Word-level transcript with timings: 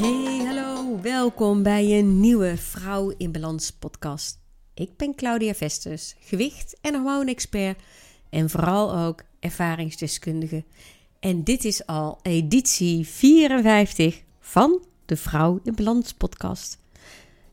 Hey, 0.00 0.44
hallo, 0.46 1.00
welkom 1.00 1.62
bij 1.62 1.98
een 1.98 2.20
nieuwe 2.20 2.56
Vrouw 2.56 3.12
in 3.16 3.32
Balans 3.32 3.70
podcast. 3.70 4.38
Ik 4.74 4.96
ben 4.96 5.14
Claudia 5.14 5.54
Vestus, 5.54 6.16
gewicht- 6.20 6.78
en 6.80 6.94
hormoonexpert 6.94 7.82
en 8.30 8.50
vooral 8.50 8.96
ook 8.96 9.22
ervaringsdeskundige. 9.40 10.64
En 11.18 11.44
dit 11.44 11.64
is 11.64 11.86
al 11.86 12.18
editie 12.22 13.06
54 13.06 14.22
van 14.40 14.84
de 15.06 15.16
Vrouw 15.16 15.60
in 15.64 15.74
Balans 15.74 16.12
podcast. 16.12 16.78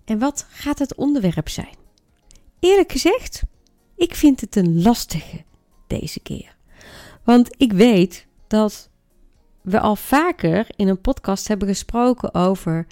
En 0.06 0.20
wat 0.20 0.46
gaat 0.50 0.80
het 0.80 0.96
onderwerp 0.96 1.50
zijn? 1.50 1.76
Eerlijk 2.60 2.92
gezegd, 2.92 3.42
ik 3.96 4.16
vind 4.16 4.42
het 4.42 4.56
een 4.56 4.82
lastige 4.82 5.44
deze 5.88 6.20
keer. 6.20 6.56
Want 7.24 7.50
ik 7.58 7.72
weet 7.74 8.26
dat 8.48 8.90
we 9.68 9.80
al 9.80 9.96
vaker 9.96 10.68
in 10.76 10.88
een 10.88 11.02
podcast 11.02 11.48
hebben 11.48 11.68
gesproken 11.68 12.34
over 12.34 12.88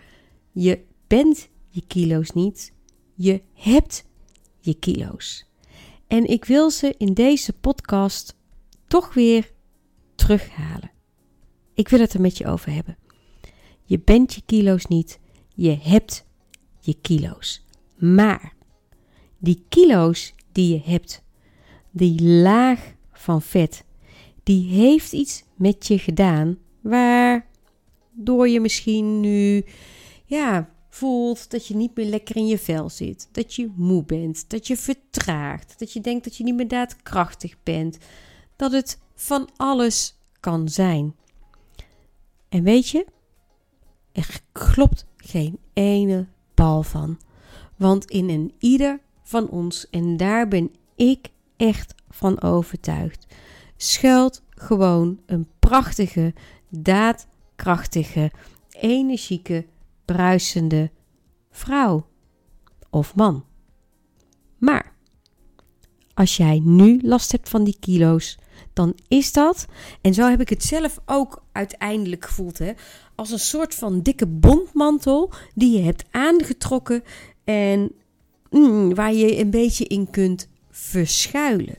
je 0.51 0.79
bent 1.07 1.49
je 1.69 1.83
kilo's 1.87 2.31
niet, 2.31 2.73
je 3.13 3.41
hebt 3.53 4.05
je 4.59 4.73
kilo's. 4.73 5.45
En 6.07 6.25
ik 6.25 6.45
wil 6.45 6.69
ze 6.71 6.95
in 6.97 7.13
deze 7.13 7.53
podcast 7.53 8.35
toch 8.87 9.13
weer 9.13 9.51
terughalen. 10.15 10.91
Ik 11.73 11.89
wil 11.89 11.99
het 11.99 12.13
er 12.13 12.21
met 12.21 12.37
je 12.37 12.47
over 12.47 12.71
hebben. 12.71 12.97
Je 13.83 13.99
bent 13.99 14.33
je 14.33 14.41
kilo's 14.45 14.85
niet, 14.85 15.19
je 15.53 15.77
hebt 15.81 16.25
je 16.79 16.93
kilo's. 17.01 17.65
Maar 17.97 18.53
die 19.37 19.65
kilo's 19.69 20.33
die 20.51 20.73
je 20.73 20.81
hebt, 20.91 21.23
die 21.91 22.23
laag 22.23 22.93
van 23.11 23.41
vet, 23.41 23.83
die 24.43 24.69
heeft 24.69 25.13
iets 25.13 25.43
met 25.55 25.87
je 25.87 25.99
gedaan 25.99 26.57
waardoor 26.85 28.49
je 28.49 28.59
misschien 28.59 29.19
nu 29.19 29.65
ja, 30.25 30.69
voelt 30.89 31.51
dat 31.51 31.67
je 31.67 31.75
niet 31.75 31.95
meer 31.95 32.05
lekker 32.05 32.35
in 32.35 32.47
je 32.47 32.57
vel 32.57 32.89
zit, 32.89 33.29
dat 33.31 33.53
je 33.53 33.71
moe 33.75 34.03
bent, 34.03 34.49
dat 34.49 34.67
je 34.67 34.77
vertraagt, 34.77 35.79
dat 35.79 35.93
je 35.93 36.01
denkt 36.01 36.23
dat 36.23 36.35
je 36.35 36.43
niet 36.43 36.55
meer 36.55 36.67
daadkrachtig 36.67 37.55
bent, 37.63 37.97
dat 38.55 38.71
het 38.71 38.99
van 39.15 39.49
alles 39.55 40.15
kan 40.39 40.69
zijn. 40.69 41.15
En 42.49 42.63
weet 42.63 42.89
je, 42.89 43.05
er 44.11 44.39
klopt 44.51 45.05
geen 45.17 45.59
ene 45.73 46.27
bal 46.53 46.83
van. 46.83 47.19
Want 47.75 48.05
in 48.05 48.29
een 48.29 48.53
ieder 48.59 48.99
van 49.23 49.49
ons, 49.49 49.89
en 49.89 50.17
daar 50.17 50.47
ben 50.47 50.71
ik 50.95 51.29
echt 51.55 51.95
van 52.09 52.41
overtuigd, 52.41 53.25
schuilt 53.77 54.41
gewoon 54.49 55.19
een 55.25 55.47
prachtige, 55.59 56.33
daadkrachtige, 56.81 58.31
energieke, 58.69 59.65
bruisende 60.05 60.91
vrouw 61.51 62.07
of 62.89 63.15
man. 63.15 63.45
Maar 64.57 64.93
als 66.13 66.37
jij 66.37 66.61
nu 66.63 66.99
last 67.01 67.31
hebt 67.31 67.49
van 67.49 67.63
die 67.63 67.77
kilo's, 67.79 68.37
dan 68.73 68.95
is 69.07 69.33
dat, 69.33 69.65
en 70.01 70.13
zo 70.13 70.29
heb 70.29 70.41
ik 70.41 70.49
het 70.49 70.63
zelf 70.63 70.99
ook 71.05 71.43
uiteindelijk 71.51 72.25
gevoeld, 72.25 72.57
hè, 72.57 72.71
als 73.15 73.31
een 73.31 73.39
soort 73.39 73.75
van 73.75 74.01
dikke 74.01 74.27
bondmantel 74.27 75.31
die 75.53 75.77
je 75.77 75.83
hebt 75.83 76.03
aangetrokken 76.11 77.03
en 77.43 77.91
mm, 78.49 78.95
waar 78.95 79.13
je 79.13 79.39
een 79.39 79.49
beetje 79.49 79.85
in 79.85 80.09
kunt 80.09 80.49
verschuilen. 80.69 81.77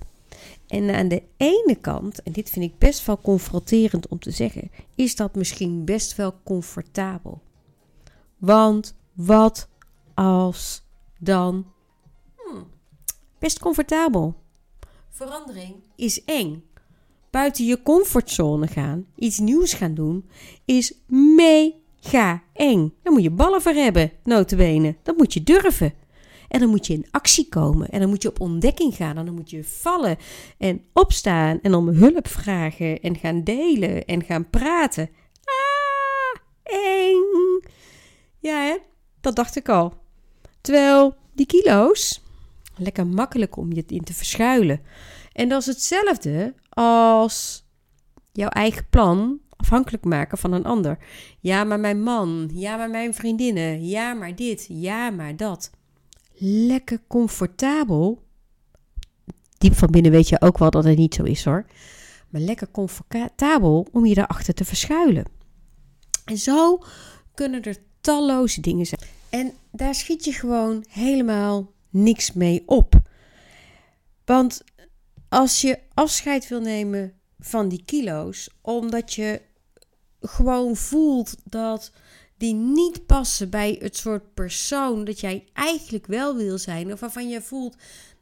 En 0.66 0.94
aan 0.94 1.08
de 1.08 1.22
ene 1.36 1.76
kant, 1.80 2.22
en 2.22 2.32
dit 2.32 2.50
vind 2.50 2.64
ik 2.64 2.78
best 2.78 3.06
wel 3.06 3.20
confronterend 3.20 4.08
om 4.08 4.18
te 4.18 4.30
zeggen, 4.30 4.70
is 4.94 5.16
dat 5.16 5.34
misschien 5.34 5.84
best 5.84 6.16
wel 6.16 6.34
comfortabel. 6.44 7.42
Want 8.36 8.96
wat 9.12 9.68
als 10.14 10.82
dan? 11.18 11.66
Hmm, 12.36 12.66
best 13.38 13.58
comfortabel. 13.58 14.34
Verandering 15.08 15.74
is 15.96 16.24
eng. 16.24 16.64
Buiten 17.30 17.64
je 17.64 17.82
comfortzone 17.82 18.66
gaan, 18.66 19.06
iets 19.16 19.38
nieuws 19.38 19.72
gaan 19.74 19.94
doen, 19.94 20.28
is 20.64 20.94
mega 21.06 22.42
eng. 22.52 22.94
Daar 23.02 23.12
moet 23.12 23.22
je 23.22 23.30
ballen 23.30 23.62
voor 23.62 23.72
hebben, 23.72 24.12
notabene. 24.24 24.96
Dat 25.02 25.16
moet 25.16 25.32
je 25.32 25.42
durven. 25.42 25.94
En 26.48 26.60
dan 26.60 26.68
moet 26.68 26.86
je 26.86 26.92
in 26.92 27.06
actie 27.10 27.48
komen. 27.48 27.88
En 27.88 28.00
dan 28.00 28.08
moet 28.08 28.22
je 28.22 28.28
op 28.28 28.40
ontdekking 28.40 28.94
gaan. 28.94 29.16
En 29.16 29.24
dan 29.24 29.34
moet 29.34 29.50
je 29.50 29.64
vallen 29.64 30.16
en 30.58 30.84
opstaan. 30.92 31.60
En 31.62 31.74
om 31.74 31.88
hulp 31.88 32.28
vragen. 32.28 33.00
En 33.00 33.16
gaan 33.16 33.44
delen. 33.44 34.04
En 34.04 34.24
gaan 34.24 34.50
praten. 34.50 35.10
Ah, 35.44 36.40
eng. 36.62 37.62
Ja, 38.38 38.60
hè? 38.60 38.76
Dat 39.20 39.36
dacht 39.36 39.56
ik 39.56 39.68
al. 39.68 39.94
Terwijl 40.60 41.14
die 41.34 41.46
kilo's, 41.46 42.22
lekker 42.76 43.06
makkelijk 43.06 43.56
om 43.56 43.72
je 43.72 43.84
in 43.86 44.04
te 44.04 44.14
verschuilen. 44.14 44.80
En 45.32 45.48
dat 45.48 45.60
is 45.60 45.66
hetzelfde 45.66 46.54
als 46.68 47.64
jouw 48.32 48.48
eigen 48.48 48.86
plan 48.90 49.40
afhankelijk 49.56 50.04
maken 50.04 50.38
van 50.38 50.52
een 50.52 50.64
ander. 50.64 50.98
Ja, 51.40 51.64
maar 51.64 51.80
mijn 51.80 52.02
man. 52.02 52.50
Ja, 52.52 52.76
maar 52.76 52.90
mijn 52.90 53.14
vriendinnen. 53.14 53.86
Ja, 53.86 54.14
maar 54.14 54.34
dit. 54.34 54.66
Ja, 54.68 55.10
maar 55.10 55.36
dat 55.36 55.70
lekker 56.38 57.00
comfortabel. 57.06 58.22
Diep 59.58 59.74
van 59.74 59.90
binnen 59.90 60.10
weet 60.12 60.28
je 60.28 60.40
ook 60.40 60.58
wel 60.58 60.70
dat 60.70 60.84
het 60.84 60.96
niet 60.96 61.14
zo 61.14 61.22
is 61.22 61.44
hoor. 61.44 61.66
Maar 62.28 62.40
lekker 62.40 62.70
comfortabel 62.70 63.86
om 63.92 64.06
je 64.06 64.14
daarachter 64.14 64.54
te 64.54 64.64
verschuilen. 64.64 65.24
En 66.24 66.38
zo 66.38 66.82
kunnen 67.34 67.62
er 67.62 67.76
talloze 68.00 68.60
dingen 68.60 68.86
zijn. 68.86 69.00
En 69.30 69.52
daar 69.72 69.94
schiet 69.94 70.24
je 70.24 70.32
gewoon 70.32 70.84
helemaal 70.88 71.72
niks 71.90 72.32
mee 72.32 72.62
op. 72.66 73.00
Want 74.24 74.64
als 75.28 75.60
je 75.60 75.78
afscheid 75.94 76.48
wil 76.48 76.60
nemen 76.60 77.12
van 77.38 77.68
die 77.68 77.82
kilo's, 77.84 78.50
omdat 78.60 79.14
je 79.14 79.40
gewoon 80.20 80.76
voelt 80.76 81.36
dat 81.44 81.92
die 82.36 82.54
niet 82.54 83.06
passen 83.06 83.50
bij 83.50 83.76
het 83.80 83.96
soort 83.96 84.34
persoon 84.34 85.04
dat 85.04 85.20
jij 85.20 85.44
eigenlijk 85.52 86.06
wel 86.06 86.36
wil 86.36 86.58
zijn. 86.58 86.92
Of 86.92 87.00
waarvan 87.00 87.28
je 87.28 87.42
voelt 87.42 87.76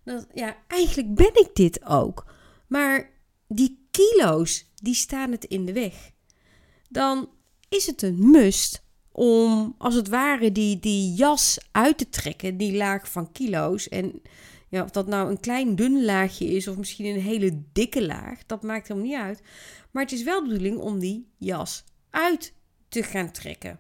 dat, 0.05 0.27
ja, 0.35 0.57
eigenlijk 0.69 1.15
ben 1.15 1.35
ik 1.35 1.51
dit 1.53 1.85
ook. 1.85 2.27
Maar 2.67 3.11
die 3.49 3.89
kilo's, 3.91 4.71
die 4.75 4.95
staan 4.95 5.31
het 5.31 5.45
in 5.45 5.65
de 5.65 5.73
weg. 5.73 6.11
Dan 6.89 7.29
is 7.69 7.87
het 7.87 8.03
een 8.03 8.31
must 8.31 8.83
om 9.13 9.75
als 9.79 9.95
het 9.95 10.09
ware 10.09 10.53
die, 10.53 10.81
die 10.81 11.15
jas 11.15 11.59
uit 11.73 11.99
te 11.99 12.09
trekken, 12.09 12.57
die 12.57 12.77
laag 12.77 13.11
van 13.11 13.33
kilo's. 13.33 13.89
En 13.89 14.23
ja, 14.69 14.83
of 14.83 14.91
dat 14.91 15.07
nou 15.07 15.31
een 15.31 15.41
klein 15.41 15.77
dun 15.77 16.05
laagje 16.05 16.47
is 16.47 16.69
of 16.69 16.77
misschien 16.77 17.07
een 17.07 17.21
hele 17.21 17.63
dikke 17.73 18.07
laag, 18.07 18.47
dat 18.47 18.63
maakt 18.63 18.89
helemaal 18.89 19.09
niet 19.09 19.19
uit. 19.19 19.41
Maar 19.91 20.03
het 20.03 20.13
is 20.13 20.23
wel 20.23 20.41
de 20.43 20.49
bedoeling 20.49 20.79
om 20.79 20.99
die 20.99 21.29
jas 21.39 21.85
uit 22.11 22.55
te 22.89 23.03
gaan 23.03 23.31
trekken 23.31 23.79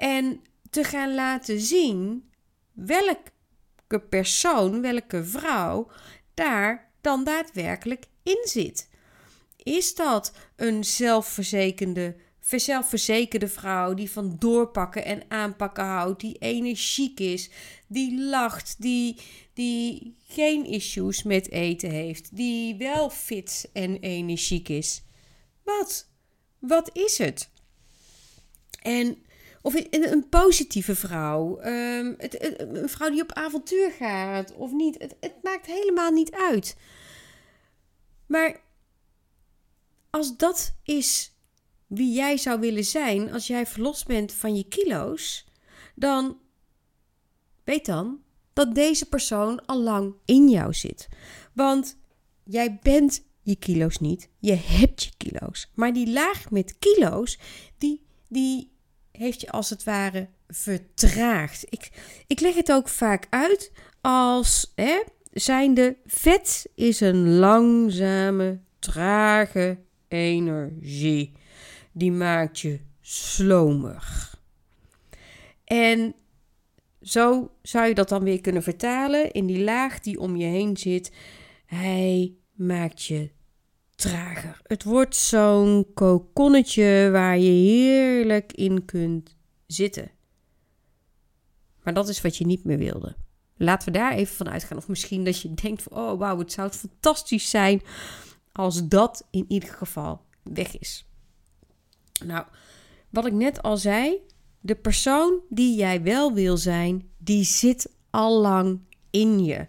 en 0.00 0.40
te 0.70 0.84
gaan 0.84 1.14
laten 1.14 1.60
zien 1.60 2.30
welke 2.72 4.00
persoon, 4.08 4.80
welke 4.80 5.24
vrouw 5.24 5.90
daar 6.34 6.90
dan 7.00 7.24
daadwerkelijk 7.24 8.04
in 8.22 8.42
zit. 8.44 8.88
Is 9.56 9.94
dat 9.94 10.32
een 10.56 10.84
zelfverzekerde, 10.84 12.16
zelfverzekerde 12.40 13.48
vrouw 13.48 13.94
die 13.94 14.10
van 14.10 14.36
doorpakken 14.38 15.04
en 15.04 15.22
aanpakken 15.28 15.84
houdt, 15.84 16.20
die 16.20 16.38
energiek 16.38 17.20
is, 17.20 17.50
die 17.86 18.20
lacht, 18.20 18.76
die, 18.78 19.16
die 19.54 20.16
geen 20.28 20.64
issues 20.66 21.22
met 21.22 21.50
eten 21.50 21.90
heeft, 21.90 22.36
die 22.36 22.76
wel 22.76 23.10
fit 23.10 23.70
en 23.72 23.96
energiek 23.96 24.68
is? 24.68 25.02
Wat? 25.64 26.08
Wat 26.58 26.90
is 26.92 27.18
het? 27.18 27.50
En 28.82 29.18
of 29.62 29.74
een, 29.74 30.12
een 30.12 30.28
positieve 30.28 30.94
vrouw. 30.94 31.58
Het, 31.58 32.60
een 32.60 32.88
vrouw 32.88 33.10
die 33.10 33.22
op 33.22 33.32
avontuur 33.32 33.90
gaat 33.90 34.54
of 34.54 34.72
niet. 34.72 34.98
Het, 34.98 35.16
het 35.20 35.42
maakt 35.42 35.66
helemaal 35.66 36.10
niet 36.10 36.32
uit. 36.32 36.76
Maar 38.26 38.60
als 40.10 40.36
dat 40.36 40.74
is 40.82 41.34
wie 41.86 42.12
jij 42.12 42.36
zou 42.36 42.60
willen 42.60 42.84
zijn 42.84 43.32
als 43.32 43.46
jij 43.46 43.66
verlost 43.66 44.06
bent 44.06 44.32
van 44.32 44.56
je 44.56 44.64
kilo's, 44.68 45.46
dan 45.94 46.38
weet 47.64 47.86
dan 47.86 48.22
dat 48.52 48.74
deze 48.74 49.08
persoon 49.08 49.66
al 49.66 49.80
lang 49.80 50.14
in 50.24 50.48
jou 50.48 50.74
zit. 50.74 51.08
Want 51.54 51.98
jij 52.44 52.78
bent 52.82 53.24
je 53.42 53.56
kilo's 53.56 53.98
niet, 53.98 54.28
je 54.38 54.54
hebt 54.54 55.02
je 55.02 55.10
kilo's. 55.16 55.70
Maar 55.74 55.92
die 55.92 56.10
laag 56.10 56.50
met 56.50 56.78
kilo's, 56.78 57.38
die, 57.78 58.06
die 58.28 58.72
heeft 59.12 59.40
je 59.40 59.50
als 59.50 59.70
het 59.70 59.84
ware 59.84 60.28
vertraagd. 60.48 61.64
Ik, 61.68 61.90
ik 62.26 62.40
leg 62.40 62.54
het 62.54 62.72
ook 62.72 62.88
vaak 62.88 63.26
uit 63.30 63.72
als 64.00 64.72
hè, 64.74 65.02
zijnde 65.32 65.96
vet 66.06 66.66
is 66.74 67.00
een 67.00 67.36
langzame, 67.36 68.60
trage 68.78 69.78
energie. 70.08 71.32
Die 71.92 72.12
maakt 72.12 72.60
je 72.60 72.80
slomig. 73.00 74.38
En 75.64 76.14
zo 77.02 77.50
zou 77.62 77.88
je 77.88 77.94
dat 77.94 78.08
dan 78.08 78.24
weer 78.24 78.40
kunnen 78.40 78.62
vertalen 78.62 79.32
in 79.32 79.46
die 79.46 79.64
laag 79.64 80.00
die 80.00 80.20
om 80.20 80.36
je 80.36 80.46
heen 80.46 80.76
zit. 80.76 81.12
Hij 81.66 82.34
maakt 82.52 83.04
je 83.04 83.30
trager. 84.00 84.60
Het 84.62 84.84
wordt 84.84 85.16
zo'n 85.16 85.86
kokonnetje 85.94 87.08
waar 87.12 87.38
je 87.38 87.50
heerlijk 87.50 88.52
in 88.52 88.84
kunt 88.84 89.36
zitten. 89.66 90.10
Maar 91.82 91.94
dat 91.94 92.08
is 92.08 92.20
wat 92.20 92.36
je 92.36 92.46
niet 92.46 92.64
meer 92.64 92.78
wilde. 92.78 93.16
Laten 93.56 93.92
we 93.92 93.98
daar 93.98 94.12
even 94.12 94.36
van 94.36 94.50
uitgaan. 94.50 94.76
Of 94.76 94.88
misschien 94.88 95.24
dat 95.24 95.40
je 95.40 95.54
denkt 95.54 95.82
van, 95.82 95.92
oh 95.98 96.18
wauw, 96.18 96.38
het 96.38 96.52
zou 96.52 96.70
fantastisch 96.70 97.50
zijn 97.50 97.82
als 98.52 98.88
dat 98.88 99.26
in 99.30 99.44
ieder 99.48 99.68
geval 99.68 100.24
weg 100.42 100.78
is. 100.78 101.06
Nou, 102.24 102.44
wat 103.10 103.26
ik 103.26 103.32
net 103.32 103.62
al 103.62 103.76
zei, 103.76 104.16
de 104.60 104.74
persoon 104.74 105.40
die 105.48 105.76
jij 105.76 106.02
wel 106.02 106.32
wil 106.32 106.56
zijn, 106.56 107.10
die 107.18 107.44
zit 107.44 107.90
al 108.10 108.40
lang 108.40 108.80
in 109.10 109.44
je. 109.44 109.66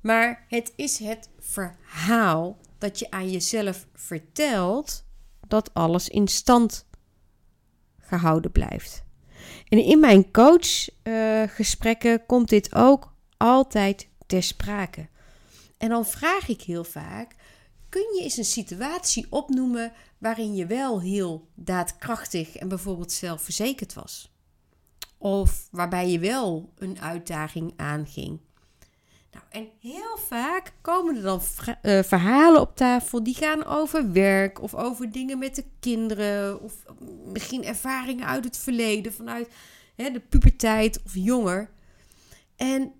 Maar 0.00 0.44
het 0.48 0.72
is 0.76 0.98
het 0.98 1.30
verhaal 1.38 2.58
dat 2.82 2.98
je 2.98 3.10
aan 3.10 3.30
jezelf 3.30 3.86
vertelt 3.94 5.04
dat 5.48 5.74
alles 5.74 6.08
in 6.08 6.28
stand 6.28 6.86
gehouden 7.98 8.52
blijft. 8.52 9.04
En 9.68 9.84
in 9.84 10.00
mijn 10.00 10.30
coachgesprekken 10.30 12.12
uh, 12.12 12.26
komt 12.26 12.48
dit 12.48 12.74
ook 12.74 13.14
altijd 13.36 14.08
ter 14.26 14.42
sprake. 14.42 15.08
En 15.78 15.88
dan 15.88 16.06
vraag 16.06 16.48
ik 16.48 16.62
heel 16.62 16.84
vaak: 16.84 17.34
kun 17.88 18.14
je 18.16 18.22
eens 18.22 18.36
een 18.36 18.44
situatie 18.44 19.26
opnoemen 19.30 19.92
waarin 20.18 20.54
je 20.54 20.66
wel 20.66 21.00
heel 21.00 21.48
daadkrachtig 21.54 22.56
en 22.56 22.68
bijvoorbeeld 22.68 23.12
zelfverzekerd 23.12 23.94
was? 23.94 24.32
Of 25.18 25.68
waarbij 25.70 26.10
je 26.10 26.18
wel 26.18 26.72
een 26.78 27.00
uitdaging 27.00 27.72
aanging? 27.76 28.40
Nou, 29.32 29.44
en 29.48 29.68
heel 29.80 30.18
vaak 30.18 30.72
komen 30.80 31.16
er 31.16 31.22
dan 31.22 31.40
uh, 31.82 32.02
verhalen 32.02 32.60
op 32.60 32.76
tafel 32.76 33.22
die 33.22 33.34
gaan 33.34 33.64
over 33.64 34.12
werk 34.12 34.62
of 34.62 34.74
over 34.74 35.12
dingen 35.12 35.38
met 35.38 35.54
de 35.54 35.64
kinderen 35.80 36.60
of 36.60 36.74
misschien 37.24 37.64
ervaringen 37.64 38.26
uit 38.26 38.44
het 38.44 38.56
verleden, 38.56 39.12
vanuit 39.12 39.48
hè, 39.94 40.10
de 40.10 40.20
puberteit 40.20 41.02
of 41.04 41.14
jonger. 41.14 41.70
En 42.56 42.92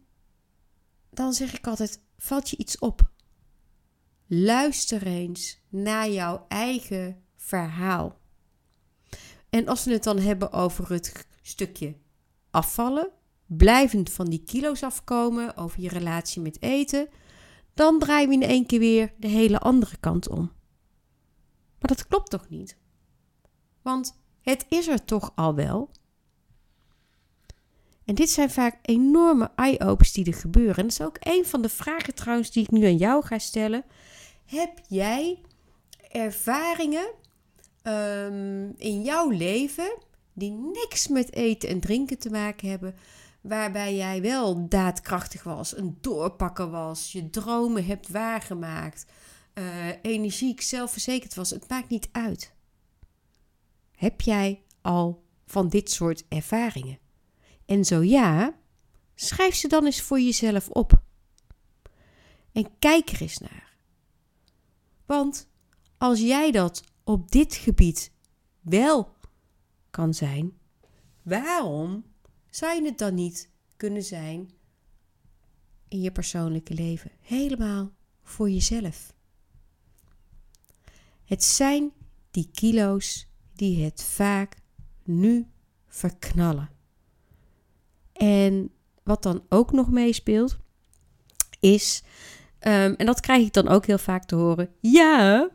dan 1.10 1.32
zeg 1.32 1.54
ik 1.54 1.66
altijd: 1.66 2.00
valt 2.18 2.50
je 2.50 2.56
iets 2.56 2.78
op? 2.78 3.10
Luister 4.26 5.06
eens 5.06 5.60
naar 5.68 6.10
jouw 6.10 6.44
eigen 6.48 7.24
verhaal. 7.36 8.20
En 9.50 9.68
als 9.68 9.84
we 9.84 9.92
het 9.92 10.02
dan 10.02 10.18
hebben 10.18 10.52
over 10.52 10.92
het 10.92 11.26
stukje 11.42 11.96
afvallen, 12.50 13.10
blijvend 13.56 14.10
van 14.10 14.26
die 14.26 14.42
kilo's 14.44 14.82
afkomen, 14.82 15.56
over 15.56 15.80
je 15.80 15.88
relatie 15.88 16.42
met 16.42 16.62
eten, 16.62 17.08
dan 17.74 17.98
draaien 17.98 18.28
we 18.28 18.34
in 18.34 18.42
één 18.42 18.66
keer 18.66 18.78
weer 18.78 19.12
de 19.18 19.28
hele 19.28 19.58
andere 19.58 19.96
kant 19.96 20.28
om. 20.28 20.52
Maar 21.78 21.88
dat 21.88 22.06
klopt 22.06 22.30
toch 22.30 22.48
niet? 22.48 22.76
Want 23.82 24.20
het 24.40 24.66
is 24.68 24.88
er 24.88 25.04
toch 25.04 25.32
al 25.34 25.54
wel. 25.54 25.90
En 28.04 28.14
dit 28.14 28.30
zijn 28.30 28.50
vaak 28.50 28.78
enorme 28.82 29.50
eye-opens 29.56 30.12
die 30.12 30.26
er 30.26 30.34
gebeuren. 30.34 30.76
En 30.76 30.82
dat 30.82 30.92
is 30.92 31.00
ook 31.00 31.16
een 31.20 31.46
van 31.46 31.62
de 31.62 31.68
vragen 31.68 32.14
trouwens 32.14 32.50
die 32.50 32.62
ik 32.62 32.70
nu 32.70 32.84
aan 32.84 32.96
jou 32.96 33.24
ga 33.24 33.38
stellen. 33.38 33.84
Heb 34.44 34.80
jij 34.88 35.40
ervaringen 36.10 37.10
um, 37.82 38.74
in 38.76 39.02
jouw 39.02 39.30
leven 39.30 39.98
die 40.32 40.50
niks 40.50 41.08
met 41.08 41.32
eten 41.32 41.68
en 41.68 41.80
drinken 41.80 42.18
te 42.18 42.30
maken 42.30 42.68
hebben, 42.68 42.94
waarbij 43.42 43.96
jij 43.96 44.22
wel 44.22 44.68
daadkrachtig 44.68 45.42
was, 45.42 45.76
een 45.76 45.98
doorpakker 46.00 46.70
was, 46.70 47.12
je 47.12 47.30
dromen 47.30 47.84
hebt 47.84 48.08
waargemaakt, 48.08 49.06
uh, 49.54 49.88
energiek, 50.02 50.60
zelfverzekerd 50.60 51.34
was. 51.34 51.50
Het 51.50 51.68
maakt 51.68 51.88
niet 51.88 52.08
uit. 52.12 52.54
Heb 53.92 54.20
jij 54.20 54.62
al 54.80 55.24
van 55.46 55.68
dit 55.68 55.90
soort 55.90 56.24
ervaringen? 56.28 56.98
En 57.66 57.84
zo 57.84 58.02
ja, 58.02 58.54
schrijf 59.14 59.54
ze 59.54 59.68
dan 59.68 59.84
eens 59.84 60.00
voor 60.00 60.20
jezelf 60.20 60.68
op. 60.68 61.02
En 62.52 62.78
kijk 62.78 63.08
er 63.08 63.20
eens 63.20 63.38
naar. 63.38 63.76
Want 65.06 65.48
als 65.98 66.20
jij 66.20 66.50
dat 66.50 66.82
op 67.04 67.30
dit 67.30 67.54
gebied 67.54 68.12
wel 68.60 69.14
kan 69.90 70.14
zijn, 70.14 70.58
waarom 71.22 72.04
zou 72.54 72.74
je 72.74 72.84
het 72.84 72.98
dan 72.98 73.14
niet 73.14 73.48
kunnen 73.76 74.02
zijn 74.02 74.50
in 75.88 76.00
je 76.00 76.12
persoonlijke 76.12 76.74
leven? 76.74 77.10
Helemaal 77.20 77.92
voor 78.22 78.50
jezelf. 78.50 79.14
Het 81.24 81.44
zijn 81.44 81.92
die 82.30 82.50
kilo's 82.52 83.26
die 83.54 83.84
het 83.84 84.02
vaak 84.02 84.56
nu 85.04 85.46
verknallen. 85.86 86.70
En 88.12 88.70
wat 89.02 89.22
dan 89.22 89.44
ook 89.48 89.72
nog 89.72 89.90
meespeelt, 89.90 90.58
is, 91.60 92.02
um, 92.60 92.94
en 92.94 93.06
dat 93.06 93.20
krijg 93.20 93.46
ik 93.46 93.52
dan 93.52 93.68
ook 93.68 93.86
heel 93.86 93.98
vaak 93.98 94.24
te 94.24 94.34
horen, 94.34 94.74
ja, 94.80 95.50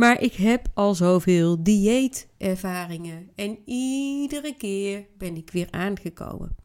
maar 0.00 0.20
ik 0.20 0.34
heb 0.34 0.68
al 0.74 0.94
zoveel 0.94 1.62
dieetervaringen 1.62 3.30
en 3.34 3.58
iedere 3.64 4.56
keer 4.56 5.06
ben 5.18 5.36
ik 5.36 5.50
weer 5.50 5.68
aangekomen. 5.70 6.56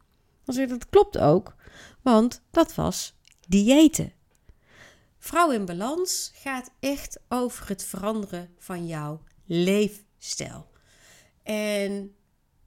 Dat 0.45 0.89
klopt 0.89 1.17
ook, 1.17 1.55
want 2.01 2.41
dat 2.51 2.75
was 2.75 3.19
diëten. 3.47 4.13
Vrouw 5.17 5.51
in 5.51 5.65
balans 5.65 6.31
gaat 6.33 6.71
echt 6.79 7.19
over 7.29 7.67
het 7.67 7.83
veranderen 7.83 8.49
van 8.57 8.87
jouw 8.87 9.21
leefstijl. 9.45 10.67
En 11.43 12.15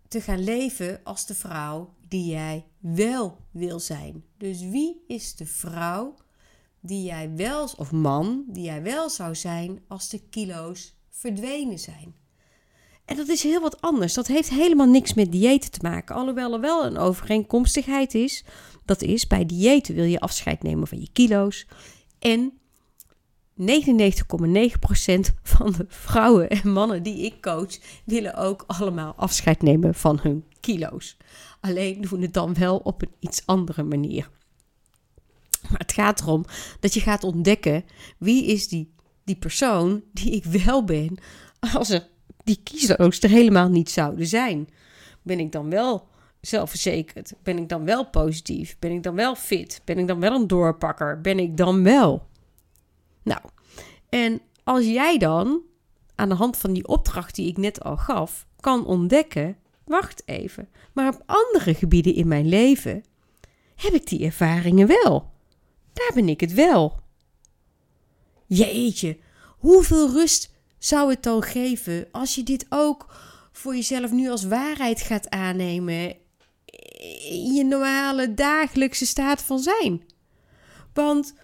te 0.08 0.20
gaan 0.20 0.44
leven 0.44 1.00
als 1.04 1.26
de 1.26 1.34
vrouw 1.34 1.94
die 2.08 2.30
jij 2.30 2.66
wel 2.78 3.38
wil 3.50 3.80
zijn. 3.80 4.24
Dus 4.36 4.60
wie 4.60 5.04
is 5.06 5.34
de 5.34 5.46
vrouw 5.46 6.14
die 6.80 7.02
jij 7.04 7.30
wel, 7.36 7.68
of 7.76 7.92
man, 7.92 8.44
die 8.46 8.64
jij 8.64 8.82
wel 8.82 9.10
zou 9.10 9.34
zijn 9.34 9.80
als 9.88 10.08
de 10.08 10.20
kilo's 10.30 10.94
verdwenen 11.10 11.78
zijn. 11.78 12.14
En 13.04 13.16
dat 13.16 13.28
is 13.28 13.42
heel 13.42 13.60
wat 13.60 13.80
anders. 13.80 14.14
Dat 14.14 14.26
heeft 14.26 14.50
helemaal 14.50 14.86
niks 14.86 15.14
met 15.14 15.32
diëten 15.32 15.70
te 15.70 15.78
maken. 15.82 16.14
Alhoewel 16.14 16.52
er 16.52 16.60
wel 16.60 16.84
een 16.84 16.98
overeenkomstigheid 16.98 18.14
is. 18.14 18.44
Dat 18.84 19.02
is, 19.02 19.26
bij 19.26 19.46
diëten 19.46 19.94
wil 19.94 20.04
je 20.04 20.20
afscheid 20.20 20.62
nemen 20.62 20.86
van 20.86 21.00
je 21.00 21.08
kilo's. 21.12 21.66
En 22.18 22.52
99,9% 23.60 23.64
van 25.42 25.72
de 25.72 25.84
vrouwen 25.88 26.48
en 26.48 26.72
mannen 26.72 27.02
die 27.02 27.24
ik 27.24 27.40
coach, 27.40 27.78
willen 28.04 28.34
ook 28.34 28.64
allemaal 28.66 29.14
afscheid 29.16 29.62
nemen 29.62 29.94
van 29.94 30.18
hun 30.22 30.44
kilo's. 30.60 31.16
Alleen 31.60 32.00
doen 32.00 32.22
het 32.22 32.34
dan 32.34 32.54
wel 32.54 32.76
op 32.76 33.02
een 33.02 33.12
iets 33.18 33.46
andere 33.46 33.82
manier. 33.82 34.30
Maar 35.70 35.80
het 35.80 35.92
gaat 35.92 36.20
erom 36.20 36.44
dat 36.80 36.94
je 36.94 37.00
gaat 37.00 37.24
ontdekken 37.24 37.84
wie 38.18 38.44
is 38.46 38.68
die, 38.68 38.94
die 39.24 39.36
persoon 39.36 40.02
die 40.12 40.30
ik 40.30 40.44
wel 40.44 40.84
ben 40.84 41.18
als 41.72 41.90
er 41.90 42.08
die 42.44 42.60
kiezers 42.62 43.20
er 43.20 43.30
helemaal 43.30 43.68
niet 43.68 43.90
zouden 43.90 44.26
zijn. 44.26 44.68
Ben 45.22 45.38
ik 45.38 45.52
dan 45.52 45.70
wel 45.70 46.08
zelfverzekerd? 46.40 47.32
Ben 47.42 47.58
ik 47.58 47.68
dan 47.68 47.84
wel 47.84 48.06
positief? 48.06 48.76
Ben 48.78 48.90
ik 48.90 49.02
dan 49.02 49.14
wel 49.14 49.34
fit? 49.34 49.82
Ben 49.84 49.98
ik 49.98 50.06
dan 50.06 50.20
wel 50.20 50.34
een 50.34 50.46
doorpakker? 50.46 51.20
Ben 51.20 51.38
ik 51.38 51.56
dan 51.56 51.82
wel? 51.82 52.26
Nou, 53.22 53.40
en 54.08 54.40
als 54.64 54.84
jij 54.84 55.18
dan 55.18 55.60
aan 56.14 56.28
de 56.28 56.34
hand 56.34 56.56
van 56.56 56.72
die 56.72 56.88
opdracht 56.88 57.34
die 57.34 57.48
ik 57.48 57.56
net 57.56 57.84
al 57.84 57.96
gaf, 57.96 58.46
kan 58.60 58.86
ontdekken: 58.86 59.56
wacht 59.84 60.22
even, 60.24 60.68
maar 60.92 61.14
op 61.14 61.22
andere 61.26 61.74
gebieden 61.74 62.14
in 62.14 62.28
mijn 62.28 62.48
leven 62.48 63.04
heb 63.76 63.92
ik 63.92 64.06
die 64.06 64.24
ervaringen 64.24 64.86
wel. 64.86 65.30
Daar 65.98 66.10
ben 66.14 66.28
ik 66.28 66.40
het 66.40 66.52
wel. 66.52 67.00
Jeetje, 68.46 69.18
hoeveel 69.58 70.10
rust 70.10 70.50
zou 70.78 71.10
het 71.10 71.22
dan 71.22 71.42
geven 71.42 72.08
als 72.10 72.34
je 72.34 72.42
dit 72.42 72.66
ook 72.68 73.06
voor 73.52 73.74
jezelf 73.74 74.10
nu 74.10 74.30
als 74.30 74.44
waarheid 74.44 75.00
gaat 75.00 75.30
aannemen 75.30 76.16
in 77.28 77.52
je 77.54 77.64
normale 77.64 78.34
dagelijkse 78.34 79.06
staat 79.06 79.42
van 79.42 79.58
zijn? 79.58 80.02
Want 80.92 81.34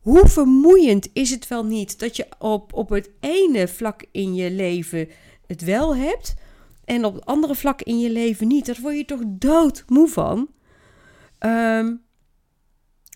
hoe 0.00 0.28
vermoeiend 0.28 1.08
is 1.12 1.30
het 1.30 1.48
wel 1.48 1.64
niet 1.64 1.98
dat 1.98 2.16
je 2.16 2.26
op, 2.38 2.72
op 2.72 2.88
het 2.88 3.10
ene 3.20 3.68
vlak 3.68 4.04
in 4.12 4.34
je 4.34 4.50
leven 4.50 5.08
het 5.46 5.64
wel 5.64 5.96
hebt 5.96 6.34
en 6.84 7.04
op 7.04 7.14
het 7.14 7.26
andere 7.26 7.54
vlak 7.54 7.82
in 7.82 8.00
je 8.00 8.10
leven 8.10 8.48
niet? 8.48 8.66
Daar 8.66 8.78
word 8.80 8.96
je 8.96 9.04
toch 9.04 9.22
doodmoe 9.24 10.08
van? 10.08 10.48
Um, 11.40 12.08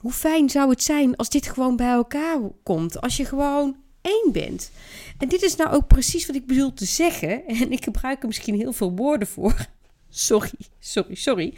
hoe 0.05 0.13
fijn 0.13 0.51
zou 0.51 0.71
het 0.71 0.83
zijn 0.83 1.17
als 1.17 1.29
dit 1.29 1.47
gewoon 1.47 1.77
bij 1.77 1.93
elkaar 1.93 2.39
komt? 2.63 3.01
Als 3.01 3.17
je 3.17 3.25
gewoon 3.25 3.77
één 4.01 4.33
bent. 4.33 4.71
En 5.19 5.29
dit 5.29 5.43
is 5.43 5.57
nou 5.57 5.71
ook 5.71 5.87
precies 5.87 6.27
wat 6.27 6.37
ik 6.37 6.47
bedoel 6.47 6.73
te 6.73 6.85
zeggen. 6.85 7.47
En 7.61 7.73
ik 7.73 7.85
gebruik 7.85 8.21
er 8.21 8.27
misschien 8.27 8.55
heel 8.55 8.73
veel 8.73 8.93
woorden 8.97 9.29
voor. 9.29 9.67
sorry, 10.09 10.59
sorry, 10.79 11.15
sorry. 11.15 11.55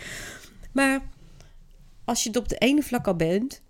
Maar 0.73 1.11
als 2.05 2.23
je 2.23 2.29
het 2.29 2.39
op 2.39 2.49
de 2.49 2.59
ene 2.59 2.83
vlak 2.83 3.07
al 3.07 3.17
bent, 3.17 3.63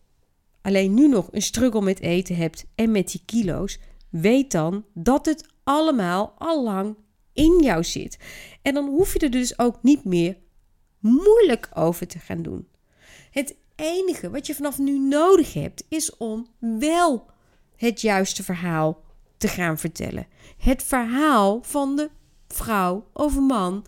alleen 0.63 0.95
nu 0.95 1.09
nog 1.09 1.29
een 1.31 1.43
struggle 1.43 1.83
met 1.83 2.01
eten 2.01 2.37
hebt 2.37 2.65
en 2.75 2.91
met 2.91 3.11
die 3.11 3.23
kilo's, 3.25 3.79
weet 4.11 4.51
dan 4.51 4.85
dat 4.95 5.27
het 5.27 5.47
allemaal 5.65 6.35
al 6.39 6.65
lang 6.65 6.97
in 7.33 7.61
jou 7.63 7.85
zit. 7.85 8.19
En 8.63 8.75
dan 8.75 8.89
hoef 8.89 9.13
je 9.13 9.19
er 9.19 9.31
dus 9.31 9.59
ook 9.59 9.83
niet 9.83 10.05
meer 10.05 10.37
moeilijk 10.99 11.69
over 11.75 12.07
te 12.07 12.19
gaan 12.19 12.43
doen. 12.43 12.69
Het 13.31 13.55
enige 13.75 14.31
wat 14.31 14.47
je 14.47 14.55
vanaf 14.55 14.79
nu 14.79 14.99
nodig 14.99 15.53
hebt 15.53 15.85
is 15.89 16.17
om 16.17 16.47
wel 16.59 17.27
het 17.77 18.01
juiste 18.01 18.43
verhaal 18.43 19.03
te 19.37 19.49
gaan 19.49 19.79
vertellen. 19.79 20.27
Het 20.59 20.83
verhaal 20.83 21.63
van 21.63 21.97
de 21.97 22.11
vrouw 22.49 23.09
of 23.13 23.39
man 23.39 23.87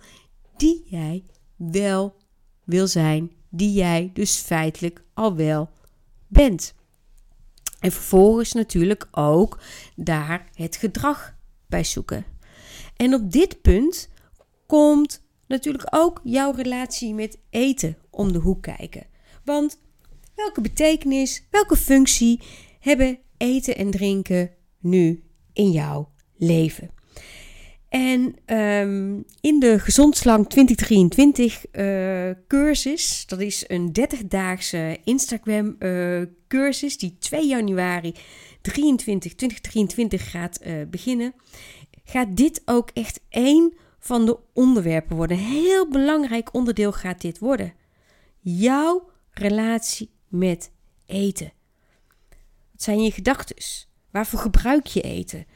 die 0.57 0.83
jij 0.87 1.25
wel 1.57 2.15
wil 2.65 2.87
zijn, 2.87 3.33
die 3.49 3.73
jij 3.73 4.11
dus 4.15 4.37
feitelijk 4.37 5.03
al 5.15 5.37
wel 5.37 5.71
bent. 6.27 6.75
En 7.81 7.93
vervolgens 7.93 8.53
natuurlijk 8.53 9.09
ook 9.11 9.59
daar 9.97 10.49
het 10.55 10.77
gedrag 10.77 11.35
bij 11.67 11.85
zoeken. 11.85 12.25
En 12.97 13.15
op 13.15 13.33
dit 13.33 13.61
punt 13.61 14.09
komt 14.67 15.23
natuurlijk 15.47 15.87
ook 15.91 16.21
jouw 16.25 16.53
relatie 16.53 17.15
met 17.15 17.39
eten 17.51 17.97
om 18.11 18.33
de 18.33 18.39
hoek 18.39 18.63
kijken. 18.63 19.07
Want 19.49 19.81
welke 20.35 20.61
betekenis, 20.61 21.43
welke 21.51 21.77
functie 21.77 22.41
hebben 22.81 23.19
eten 23.37 23.77
en 23.77 23.91
drinken 23.91 24.51
nu 24.81 25.23
in 25.53 25.71
jouw 25.71 26.11
leven? 26.37 26.91
En 27.89 28.21
um, 28.57 29.25
in 29.41 29.61
de 29.61 29.79
Gezondslang 29.79 30.49
2023 30.49 31.65
uh, 31.73 32.31
cursus, 32.49 33.27
dat 33.27 33.41
is 33.41 33.65
een 33.67 33.93
30-daagse 34.01 34.99
Instagram 35.05 35.77
uh, 35.79 36.23
cursus 36.49 36.99
die 36.99 37.17
2 37.19 37.47
januari 37.47 38.15
23, 38.61 39.35
2023 39.35 40.31
gaat 40.31 40.61
uh, 40.67 40.75
beginnen, 40.91 41.35
gaat 42.05 42.37
dit 42.37 42.63
ook 42.65 42.91
echt 42.95 43.21
één 43.29 43.75
van 43.99 44.27
de 44.27 44.39
onderwerpen 44.53 45.17
worden. 45.17 45.37
Heel 45.37 45.89
belangrijk 45.89 46.55
onderdeel 46.55 46.93
gaat 46.93 47.21
dit 47.21 47.39
worden. 47.39 47.73
Jouw 48.41 49.17
relatie 49.39 50.11
met 50.29 50.71
eten. 51.07 51.53
Wat 52.73 52.83
zijn 52.83 53.03
je 53.03 53.11
gedachten? 53.11 53.57
Waarvoor 54.11 54.39
gebruik 54.39 54.87
je 54.87 55.01
eten? 55.01 55.47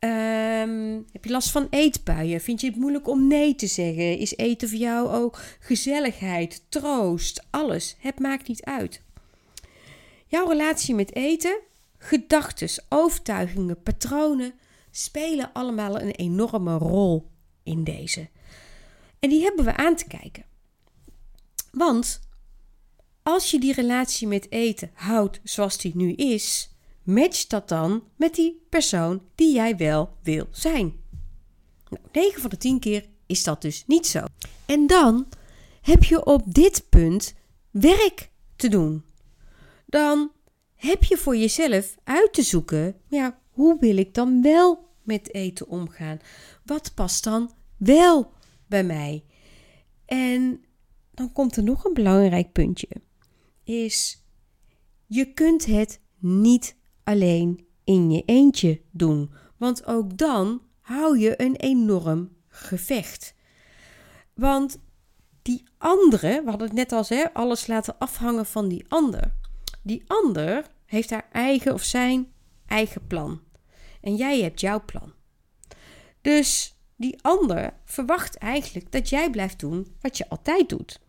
Um, 0.00 1.06
heb 1.12 1.24
je 1.24 1.30
last 1.30 1.50
van 1.50 1.66
eetbuien? 1.70 2.40
Vind 2.40 2.60
je 2.60 2.66
het 2.66 2.76
moeilijk 2.76 3.08
om 3.08 3.26
nee 3.26 3.54
te 3.54 3.66
zeggen? 3.66 4.18
Is 4.18 4.36
eten 4.36 4.68
voor 4.68 4.78
jou 4.78 5.08
ook 5.08 5.40
gezelligheid, 5.60 6.62
troost, 6.68 7.46
alles? 7.50 7.96
Het 7.98 8.18
maakt 8.18 8.48
niet 8.48 8.64
uit. 8.64 9.02
Jouw 10.26 10.48
relatie 10.48 10.94
met 10.94 11.14
eten, 11.14 11.60
gedachten, 11.98 12.84
overtuigingen, 12.88 13.82
patronen 13.82 14.52
spelen 14.90 15.52
allemaal 15.52 16.00
een 16.00 16.10
enorme 16.10 16.78
rol 16.78 17.30
in 17.62 17.84
deze. 17.84 18.28
En 19.18 19.28
die 19.28 19.42
hebben 19.42 19.64
we 19.64 19.76
aan 19.76 19.96
te 19.96 20.06
kijken. 20.06 20.44
Want 21.70 22.27
als 23.28 23.50
je 23.50 23.60
die 23.60 23.72
relatie 23.72 24.26
met 24.26 24.50
eten 24.50 24.90
houdt 24.94 25.40
zoals 25.42 25.78
die 25.78 25.96
nu 25.96 26.12
is, 26.12 26.70
matcht 27.02 27.50
dat 27.50 27.68
dan 27.68 28.02
met 28.16 28.34
die 28.34 28.66
persoon 28.68 29.22
die 29.34 29.54
jij 29.54 29.76
wel 29.76 30.16
wil 30.22 30.46
zijn? 30.50 31.00
Nou, 31.88 32.02
9 32.12 32.40
van 32.40 32.50
de 32.50 32.56
10 32.56 32.78
keer 32.80 33.06
is 33.26 33.44
dat 33.44 33.62
dus 33.62 33.84
niet 33.86 34.06
zo. 34.06 34.24
En 34.66 34.86
dan 34.86 35.28
heb 35.80 36.04
je 36.04 36.24
op 36.24 36.54
dit 36.54 36.86
punt 36.88 37.34
werk 37.70 38.30
te 38.56 38.68
doen. 38.68 39.04
Dan 39.86 40.32
heb 40.74 41.04
je 41.04 41.16
voor 41.16 41.36
jezelf 41.36 41.94
uit 42.04 42.32
te 42.32 42.42
zoeken, 42.42 42.96
ja, 43.08 43.38
hoe 43.50 43.76
wil 43.80 43.96
ik 43.96 44.14
dan 44.14 44.42
wel 44.42 44.88
met 45.02 45.34
eten 45.34 45.68
omgaan? 45.68 46.18
Wat 46.64 46.92
past 46.94 47.24
dan 47.24 47.50
wel 47.76 48.32
bij 48.66 48.84
mij? 48.84 49.24
En 50.04 50.64
dan 51.10 51.32
komt 51.32 51.56
er 51.56 51.62
nog 51.62 51.84
een 51.84 51.94
belangrijk 51.94 52.52
puntje. 52.52 52.88
Is 53.68 54.22
je 55.06 55.32
kunt 55.32 55.66
het 55.66 56.00
niet 56.18 56.76
alleen 57.04 57.66
in 57.84 58.10
je 58.10 58.22
eentje 58.26 58.80
doen. 58.90 59.32
Want 59.56 59.86
ook 59.86 60.18
dan 60.18 60.62
hou 60.80 61.18
je 61.18 61.42
een 61.42 61.56
enorm 61.56 62.36
gevecht. 62.48 63.34
Want 64.34 64.78
die 65.42 65.64
andere, 65.78 66.42
we 66.44 66.50
hadden 66.50 66.66
het 66.68 66.76
net 66.76 66.92
al, 66.92 67.04
hè, 67.08 67.34
alles 67.34 67.66
laten 67.66 67.98
afhangen 67.98 68.46
van 68.46 68.68
die 68.68 68.84
ander. 68.88 69.34
Die 69.82 70.04
ander 70.06 70.66
heeft 70.84 71.10
haar 71.10 71.28
eigen 71.32 71.74
of 71.74 71.82
zijn 71.82 72.32
eigen 72.66 73.06
plan. 73.06 73.40
En 74.00 74.16
jij 74.16 74.40
hebt 74.40 74.60
jouw 74.60 74.84
plan. 74.84 75.12
Dus 76.20 76.76
die 76.96 77.22
ander 77.22 77.74
verwacht 77.84 78.36
eigenlijk 78.36 78.92
dat 78.92 79.08
jij 79.08 79.30
blijft 79.30 79.60
doen 79.60 79.96
wat 80.00 80.16
je 80.16 80.28
altijd 80.28 80.68
doet. 80.68 81.00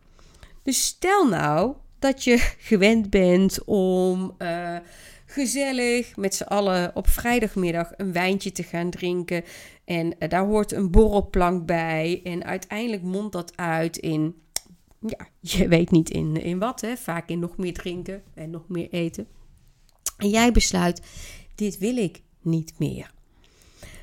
Dus 0.63 0.85
stel 0.85 1.27
nou 1.27 1.75
dat 1.99 2.23
je 2.23 2.37
gewend 2.69 3.09
bent 3.09 3.63
om 3.63 4.35
uh, 4.37 4.77
gezellig 5.25 6.17
met 6.17 6.35
z'n 6.35 6.43
allen 6.43 6.95
op 6.95 7.07
vrijdagmiddag 7.07 7.91
een 7.97 8.13
wijntje 8.13 8.51
te 8.51 8.63
gaan 8.63 8.89
drinken. 8.89 9.43
En 9.85 10.05
uh, 10.05 10.29
daar 10.29 10.45
hoort 10.45 10.71
een 10.71 10.91
borrelplank 10.91 11.65
bij. 11.65 12.21
En 12.23 12.43
uiteindelijk 12.43 13.01
mondt 13.01 13.31
dat 13.31 13.57
uit 13.57 13.97
in, 13.97 14.41
ja, 14.99 15.27
je 15.39 15.67
weet 15.67 15.91
niet 15.91 16.09
in, 16.09 16.43
in 16.43 16.59
wat, 16.59 16.81
hè? 16.81 16.97
vaak 16.97 17.29
in 17.29 17.39
nog 17.39 17.57
meer 17.57 17.73
drinken 17.73 18.23
en 18.33 18.49
nog 18.49 18.67
meer 18.67 18.89
eten. 18.89 19.27
En 20.17 20.29
jij 20.29 20.51
besluit, 20.51 21.01
dit 21.55 21.77
wil 21.77 21.97
ik 21.97 22.21
niet 22.41 22.73
meer. 22.77 23.11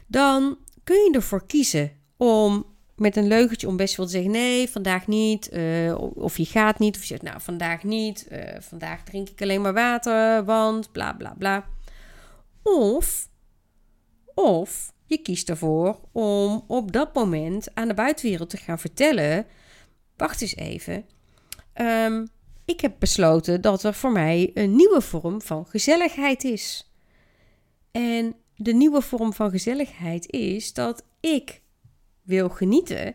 Dan 0.06 0.58
kun 0.84 0.96
je 0.96 1.10
ervoor 1.12 1.46
kiezen 1.46 1.92
om 2.16 2.75
met 2.96 3.16
een 3.16 3.26
leugentje 3.26 3.68
om 3.68 3.76
best 3.76 3.96
wel 3.96 4.06
te 4.06 4.12
zeggen: 4.12 4.30
nee, 4.30 4.70
vandaag 4.70 5.06
niet. 5.06 5.52
Uh, 5.52 5.98
of 5.98 6.36
je 6.36 6.44
gaat 6.44 6.78
niet. 6.78 6.96
Of 6.96 7.00
je 7.00 7.06
zegt: 7.06 7.22
nou, 7.22 7.40
vandaag 7.40 7.82
niet. 7.82 8.26
Uh, 8.32 8.38
vandaag 8.60 9.02
drink 9.02 9.28
ik 9.28 9.42
alleen 9.42 9.60
maar 9.60 9.74
water, 9.74 10.44
want 10.44 10.92
bla 10.92 11.12
bla 11.12 11.34
bla. 11.38 11.66
Of, 12.62 13.28
of 14.34 14.92
je 15.06 15.18
kiest 15.18 15.48
ervoor 15.48 16.00
om 16.12 16.64
op 16.66 16.92
dat 16.92 17.14
moment 17.14 17.74
aan 17.74 17.88
de 17.88 17.94
buitenwereld 17.94 18.50
te 18.50 18.56
gaan 18.56 18.78
vertellen: 18.78 19.46
wacht 20.16 20.42
eens 20.42 20.56
even. 20.56 21.04
Um, 21.74 22.28
ik 22.64 22.80
heb 22.80 22.94
besloten 22.98 23.60
dat 23.60 23.82
er 23.82 23.94
voor 23.94 24.12
mij 24.12 24.50
een 24.54 24.76
nieuwe 24.76 25.00
vorm 25.00 25.42
van 25.42 25.66
gezelligheid 25.66 26.44
is. 26.44 26.92
En 27.90 28.36
de 28.56 28.72
nieuwe 28.72 29.02
vorm 29.02 29.32
van 29.32 29.50
gezelligheid 29.50 30.30
is 30.30 30.72
dat 30.72 31.04
ik 31.20 31.62
wil 32.26 32.49
genieten. 32.49 33.14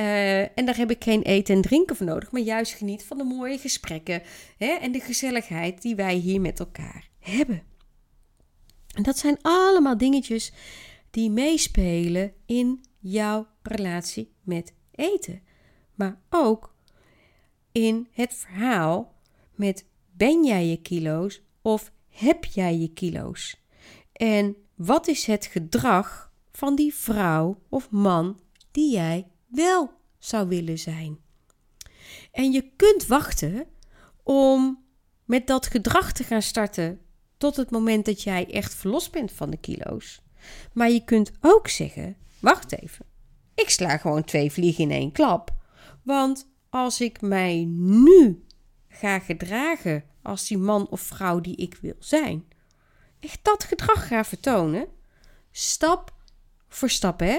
Uh, 0.00 0.58
en 0.58 0.64
daar 0.64 0.76
heb 0.76 0.90
ik 0.90 1.04
geen 1.04 1.22
eten 1.22 1.54
en 1.54 1.62
drinken 1.62 1.96
voor 1.96 2.06
nodig, 2.06 2.30
maar 2.30 2.40
juist 2.40 2.72
geniet 2.72 3.04
van 3.04 3.18
de 3.18 3.24
mooie 3.24 3.58
gesprekken 3.58 4.22
hè, 4.56 4.66
en 4.66 4.92
de 4.92 5.00
gezelligheid 5.00 5.82
die 5.82 5.94
wij 5.94 6.14
hier 6.14 6.40
met 6.40 6.58
elkaar 6.58 7.08
hebben. 7.18 7.62
En 8.94 9.02
dat 9.02 9.18
zijn 9.18 9.38
allemaal 9.42 9.98
dingetjes 9.98 10.52
die 11.10 11.30
meespelen 11.30 12.32
in 12.46 12.84
jouw 12.98 13.46
relatie 13.62 14.32
met 14.42 14.74
eten. 14.94 15.42
Maar 15.94 16.20
ook 16.30 16.74
in 17.72 18.08
het 18.10 18.34
verhaal 18.34 19.14
met 19.54 19.84
ben 20.10 20.44
jij 20.44 20.66
je 20.66 20.76
kilo's 20.76 21.42
of 21.62 21.92
heb 22.08 22.44
jij 22.44 22.76
je 22.76 22.92
kilo's? 22.92 23.62
En 24.12 24.56
wat 24.74 25.08
is 25.08 25.26
het 25.26 25.46
gedrag 25.46 26.32
van 26.52 26.76
die 26.76 26.94
vrouw 26.94 27.62
of 27.68 27.90
man 27.90 28.40
die 28.78 28.92
jij 28.92 29.26
wel 29.46 29.90
zou 30.18 30.48
willen 30.48 30.78
zijn. 30.78 31.18
En 32.32 32.52
je 32.52 32.72
kunt 32.76 33.06
wachten 33.06 33.66
om 34.22 34.84
met 35.24 35.46
dat 35.46 35.66
gedrag 35.66 36.12
te 36.12 36.24
gaan 36.24 36.42
starten 36.42 37.00
tot 37.36 37.56
het 37.56 37.70
moment 37.70 38.04
dat 38.04 38.22
jij 38.22 38.50
echt 38.50 38.74
verlost 38.74 39.12
bent 39.12 39.32
van 39.32 39.50
de 39.50 39.56
kilo's. 39.56 40.22
Maar 40.72 40.90
je 40.90 41.04
kunt 41.04 41.32
ook 41.40 41.68
zeggen: 41.68 42.16
wacht 42.40 42.82
even, 42.82 43.06
ik 43.54 43.70
sla 43.70 43.96
gewoon 43.96 44.24
twee 44.24 44.52
vliegen 44.52 44.84
in 44.84 44.90
één 44.90 45.12
klap. 45.12 45.54
Want 46.02 46.50
als 46.70 47.00
ik 47.00 47.20
mij 47.20 47.64
nu 47.76 48.44
ga 48.88 49.18
gedragen 49.18 50.04
als 50.22 50.46
die 50.48 50.58
man 50.58 50.88
of 50.88 51.00
vrouw 51.00 51.40
die 51.40 51.56
ik 51.56 51.78
wil 51.80 51.96
zijn, 51.98 52.44
echt 53.20 53.38
dat 53.42 53.64
gedrag 53.64 54.06
ga 54.06 54.24
vertonen, 54.24 54.88
stap 55.50 56.14
voor 56.68 56.90
stap, 56.90 57.20
hè? 57.20 57.38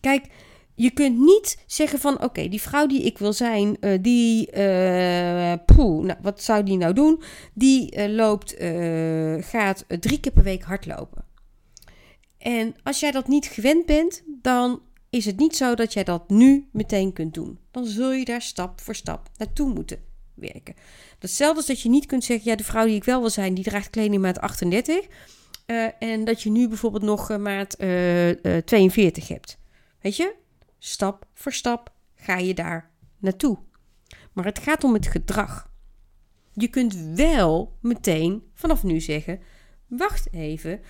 Kijk, 0.00 0.26
je 0.78 0.90
kunt 0.90 1.18
niet 1.18 1.58
zeggen 1.66 1.98
van 1.98 2.22
oké, 2.22 2.48
die 2.48 2.60
vrouw 2.60 2.86
die 2.86 3.02
ik 3.02 3.18
wil 3.18 3.32
zijn, 3.32 3.76
uh, 3.80 3.98
die, 4.00 4.56
uh, 4.56 5.52
poeh, 5.66 6.04
nou, 6.04 6.18
wat 6.22 6.42
zou 6.42 6.62
die 6.62 6.76
nou 6.76 6.92
doen? 6.94 7.22
Die 7.54 7.96
uh, 7.96 8.06
loopt, 8.06 8.54
gaat 9.44 9.84
drie 10.00 10.20
keer 10.20 10.32
per 10.32 10.42
week 10.42 10.62
hardlopen. 10.62 11.24
En 12.38 12.74
als 12.82 13.00
jij 13.00 13.10
dat 13.10 13.28
niet 13.28 13.46
gewend 13.46 13.86
bent, 13.86 14.22
dan 14.26 14.80
is 15.10 15.24
het 15.24 15.38
niet 15.38 15.56
zo 15.56 15.74
dat 15.74 15.92
jij 15.92 16.04
dat 16.04 16.28
nu 16.28 16.68
meteen 16.72 17.12
kunt 17.12 17.34
doen. 17.34 17.58
Dan 17.70 17.86
zul 17.86 18.12
je 18.12 18.24
daar 18.24 18.42
stap 18.42 18.80
voor 18.80 18.94
stap 18.94 19.28
naartoe 19.36 19.72
moeten 19.74 19.98
werken. 20.34 20.74
Hetzelfde 21.18 21.56
als 21.56 21.66
dat 21.66 21.80
je 21.80 21.88
niet 21.88 22.06
kunt 22.06 22.24
zeggen: 22.24 22.50
ja, 22.50 22.56
de 22.56 22.64
vrouw 22.64 22.86
die 22.86 22.96
ik 22.96 23.04
wel 23.04 23.20
wil 23.20 23.30
zijn, 23.30 23.54
die 23.54 23.64
draagt 23.64 23.90
kleding 23.90 24.22
maat 24.22 24.40
38. 24.40 25.06
Uh, 25.66 25.86
en 25.98 26.24
dat 26.24 26.42
je 26.42 26.50
nu 26.50 26.68
bijvoorbeeld 26.68 27.02
nog 27.02 27.38
maat 27.38 27.76
42 28.64 29.22
uh, 29.22 29.28
hebt. 29.28 29.58
Weet 30.00 30.16
je? 30.16 30.34
Stap 30.78 31.26
voor 31.34 31.52
stap 31.52 31.92
ga 32.14 32.36
je 32.36 32.54
daar 32.54 32.90
naartoe. 33.18 33.58
Maar 34.32 34.44
het 34.44 34.58
gaat 34.58 34.84
om 34.84 34.94
het 34.94 35.06
gedrag. 35.06 35.72
Je 36.52 36.68
kunt 36.68 36.94
wel 37.14 37.76
meteen 37.80 38.50
vanaf 38.54 38.82
nu 38.82 39.00
zeggen: 39.00 39.40
wacht 39.86 40.32
even, 40.32 40.80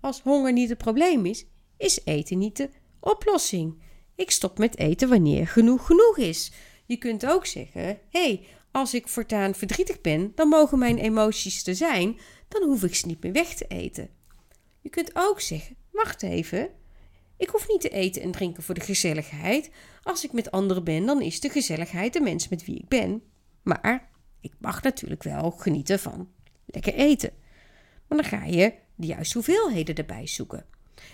als 0.00 0.20
honger 0.20 0.52
niet 0.52 0.68
het 0.68 0.78
probleem 0.78 1.26
is, 1.26 1.46
is 1.76 2.00
eten 2.04 2.38
niet 2.38 2.56
de 2.56 2.70
oplossing. 3.00 3.82
Ik 4.14 4.30
stop 4.30 4.58
met 4.58 4.78
eten 4.78 5.08
wanneer 5.08 5.46
genoeg 5.46 5.86
genoeg 5.86 6.18
is. 6.18 6.52
Je 6.84 6.96
kunt 6.96 7.26
ook 7.26 7.46
zeggen: 7.46 7.98
hey, 8.10 8.46
als 8.70 8.94
ik 8.94 9.08
voortaan 9.08 9.54
verdrietig 9.54 10.00
ben, 10.00 10.32
dan 10.34 10.48
mogen 10.48 10.78
mijn 10.78 10.98
emoties 10.98 11.66
er 11.66 11.74
zijn, 11.74 12.18
dan 12.48 12.62
hoef 12.62 12.82
ik 12.82 12.94
ze 12.94 13.06
niet 13.06 13.22
meer 13.22 13.32
weg 13.32 13.54
te 13.54 13.66
eten. 13.66 14.08
Je 14.80 14.88
kunt 14.88 15.10
ook 15.14 15.40
zeggen: 15.40 15.76
wacht 15.90 16.22
even, 16.22 16.70
ik 17.36 17.48
hoef 17.48 17.68
niet 17.68 17.80
te 17.80 17.88
eten 17.88 18.22
en 18.22 18.30
drinken 18.30 18.62
voor 18.62 18.74
de 18.74 18.80
gezelligheid. 18.80 19.70
Als 20.02 20.24
ik 20.24 20.32
met 20.32 20.50
anderen 20.50 20.84
ben, 20.84 21.06
dan 21.06 21.22
is 21.22 21.40
de 21.40 21.48
gezelligheid 21.48 22.12
de 22.12 22.20
mens 22.20 22.48
met 22.48 22.64
wie 22.64 22.78
ik 22.78 22.88
ben. 22.88 23.22
Maar 23.62 24.10
ik 24.40 24.52
mag 24.58 24.82
natuurlijk 24.82 25.22
wel 25.22 25.50
genieten 25.50 25.98
van 25.98 26.28
lekker 26.66 26.94
eten. 26.94 27.30
Maar 28.08 28.18
dan 28.18 28.26
ga 28.26 28.44
je 28.44 28.72
de 28.94 29.06
juiste 29.06 29.34
hoeveelheden 29.34 29.94
erbij 29.94 30.26
zoeken. 30.26 30.66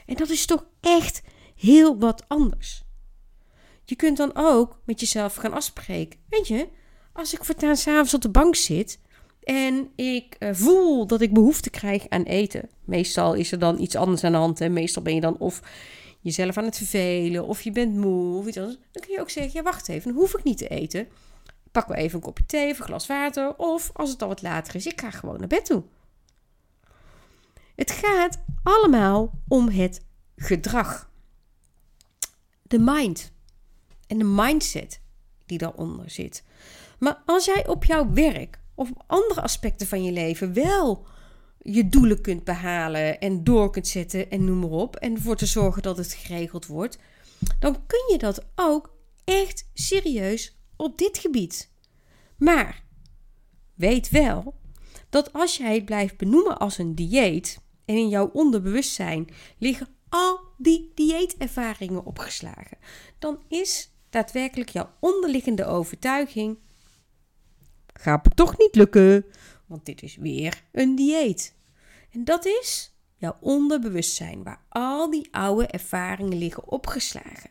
En 0.07 0.15
dat 0.15 0.31
is 0.31 0.47
toch 0.47 0.67
echt 0.81 1.23
heel 1.57 1.99
wat 1.99 2.25
anders. 2.29 2.83
Je 3.85 3.97
kunt 3.97 4.17
dan 4.17 4.31
ook 4.35 4.81
met 4.85 5.01
jezelf 5.01 5.35
gaan 5.35 5.53
afspreken. 5.53 6.19
Weet 6.29 6.49
je, 6.49 6.69
als 7.13 7.35
ik 7.35 7.45
voortaan 7.45 7.77
s'avonds 7.77 8.15
op 8.15 8.21
de 8.21 8.31
bank 8.31 8.55
zit 8.55 8.99
en 9.43 9.91
ik 9.97 10.37
uh, 10.39 10.49
voel 10.53 11.07
dat 11.07 11.21
ik 11.21 11.33
behoefte 11.33 11.71
krijg 11.71 12.09
aan 12.09 12.23
eten. 12.23 12.69
Meestal 12.85 13.35
is 13.35 13.53
er 13.53 13.59
dan 13.59 13.81
iets 13.81 13.97
anders 13.97 14.25
aan 14.25 14.33
de 14.33 14.39
hand. 14.39 14.61
En 14.61 14.73
meestal 14.73 15.03
ben 15.03 15.15
je 15.15 15.21
dan 15.21 15.39
of 15.39 15.63
jezelf 16.23 16.57
aan 16.57 16.65
het 16.65 16.77
vervelen 16.77 17.47
of 17.47 17.63
je 17.63 17.73
bent 17.73 17.95
moe 17.97 18.39
of 18.39 18.47
iets 18.47 18.57
anders. 18.57 18.79
Dan 18.93 19.03
kun 19.03 19.13
je 19.13 19.21
ook 19.21 19.31
zeggen, 19.31 19.53
ja 19.53 19.63
wacht 19.63 19.89
even, 19.89 20.13
hoef 20.13 20.35
ik 20.35 20.45
niet 20.45 20.59
te 20.59 20.69
eten. 20.69 21.09
Pak 21.73 21.89
wel 21.89 21.97
even 21.97 22.15
een 22.15 22.25
kopje 22.25 22.47
thee 22.47 22.71
of 22.71 22.79
een 22.79 22.85
glas 22.85 23.07
water. 23.07 23.57
Of 23.57 23.91
als 23.93 24.11
het 24.11 24.23
al 24.23 24.29
wat 24.29 24.43
later 24.43 24.75
is, 24.75 24.87
ik 24.87 25.01
ga 25.01 25.11
gewoon 25.11 25.39
naar 25.39 25.49
bed 25.49 25.65
toe. 25.65 25.83
Het 27.75 27.91
gaat 27.91 28.41
allemaal 28.63 29.31
om 29.49 29.69
het 29.69 30.05
gedrag. 30.37 31.11
De 32.63 32.79
mind. 32.79 33.33
En 34.07 34.19
de 34.19 34.25
mindset 34.25 35.01
die 35.47 35.59
daaronder 35.59 36.11
zit. 36.11 36.45
Maar 36.99 37.23
als 37.27 37.45
jij 37.45 37.67
op 37.67 37.85
jouw 37.85 38.13
werk 38.13 38.61
of 38.75 38.91
op 38.91 39.05
andere 39.07 39.41
aspecten 39.41 39.87
van 39.87 40.05
je 40.05 40.13
leven 40.13 40.53
wel 40.53 41.07
je 41.63 41.89
doelen 41.89 42.21
kunt 42.21 42.45
behalen 42.45 43.21
en 43.21 43.45
door 43.45 43.71
kunt 43.71 43.89
zetten 43.89 44.31
en 44.31 44.45
noem 44.45 44.59
maar 44.59 44.71
op. 44.71 44.97
En 44.97 45.15
ervoor 45.15 45.37
te 45.37 45.47
zorgen 45.47 45.83
dat 45.83 45.97
het 45.97 46.13
geregeld 46.13 46.67
wordt. 46.67 46.99
Dan 47.59 47.87
kun 47.87 48.05
je 48.11 48.19
dat 48.19 48.47
ook 48.55 48.95
echt 49.25 49.71
serieus 49.75 50.59
op 50.77 50.99
dit 50.99 51.19
gebied. 51.19 51.71
Maar 52.37 52.85
weet 53.75 54.11
wel 54.11 54.55
dat 55.09 55.33
als 55.33 55.57
jij 55.57 55.75
het 55.75 55.85
blijft 55.85 56.17
benoemen 56.17 56.59
als 56.59 56.79
een 56.79 56.95
dieet 56.95 57.61
en 57.85 57.97
in 57.97 58.09
jouw 58.09 58.31
onderbewustzijn 58.33 59.29
liggen 59.59 59.89
al 60.09 60.41
die 60.59 60.93
dieetervaringen 60.95 62.05
opgeslagen, 62.05 62.79
dan 63.19 63.39
is 63.49 63.91
daadwerkelijk 64.11 64.71
jouw 64.71 64.91
onderliggende 65.01 65.65
overtuiging: 65.65 66.59
gaat 67.95 68.25
het 68.25 68.37
toch 68.37 68.59
niet 68.59 68.75
lukken, 68.75 69.25
want 69.73 69.87
dit 69.87 70.03
is 70.03 70.17
weer 70.17 70.63
een 70.73 70.97
dieet. 70.97 71.55
En 72.11 72.25
dat 72.25 72.47
is 72.47 72.93
jouw 73.17 73.37
onderbewustzijn, 73.41 74.43
waar 74.43 74.65
al 74.69 75.11
die 75.11 75.29
oude 75.31 75.67
ervaringen 75.67 76.39
liggen 76.39 76.69
opgeslagen. 76.69 77.51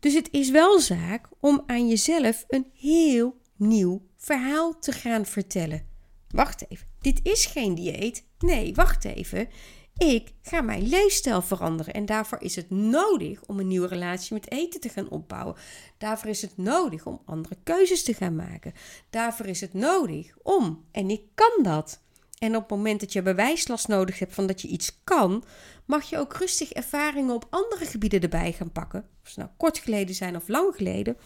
Dus 0.00 0.14
het 0.14 0.28
is 0.30 0.50
wel 0.50 0.80
zaak 0.80 1.28
om 1.40 1.62
aan 1.66 1.88
jezelf 1.88 2.44
een 2.48 2.66
heel 2.74 3.36
nieuw 3.56 4.02
verhaal 4.16 4.78
te 4.78 4.92
gaan 4.92 5.26
vertellen. 5.26 5.86
Wacht 6.28 6.64
even, 6.68 6.86
dit 7.00 7.20
is 7.22 7.46
geen 7.46 7.74
dieet. 7.74 8.24
Nee, 8.38 8.74
wacht 8.74 9.04
even. 9.04 9.48
Ik 9.96 10.32
ga 10.42 10.60
mijn 10.60 10.88
leefstijl 10.88 11.42
veranderen 11.42 11.94
en 11.94 12.06
daarvoor 12.06 12.40
is 12.40 12.56
het 12.56 12.70
nodig 12.70 13.44
om 13.46 13.58
een 13.58 13.68
nieuwe 13.68 13.86
relatie 13.86 14.34
met 14.34 14.50
eten 14.50 14.80
te 14.80 14.88
gaan 14.88 15.08
opbouwen. 15.08 15.56
Daarvoor 15.98 16.30
is 16.30 16.42
het 16.42 16.56
nodig 16.56 17.06
om 17.06 17.22
andere 17.24 17.56
keuzes 17.62 18.02
te 18.02 18.14
gaan 18.14 18.36
maken. 18.36 18.72
Daarvoor 19.10 19.46
is 19.46 19.60
het 19.60 19.74
nodig 19.74 20.34
om, 20.42 20.84
en 20.90 21.10
ik 21.10 21.22
kan 21.34 21.62
dat. 21.62 22.00
En 22.38 22.56
op 22.56 22.62
het 22.62 22.70
moment 22.70 23.00
dat 23.00 23.12
je 23.12 23.22
bewijslast 23.22 23.88
nodig 23.88 24.18
hebt 24.18 24.34
van 24.34 24.46
dat 24.46 24.60
je 24.60 24.68
iets 24.68 25.00
kan, 25.04 25.44
mag 25.84 26.10
je 26.10 26.18
ook 26.18 26.36
rustig 26.36 26.72
ervaringen 26.72 27.34
op 27.34 27.46
andere 27.50 27.84
gebieden 27.86 28.20
erbij 28.20 28.52
gaan 28.52 28.72
pakken. 28.72 29.08
Of 29.22 29.28
ze 29.28 29.38
nou 29.38 29.50
kort 29.56 29.78
geleden 29.78 30.14
zijn 30.14 30.36
of 30.36 30.48
lang 30.48 30.76
geleden. 30.76 31.16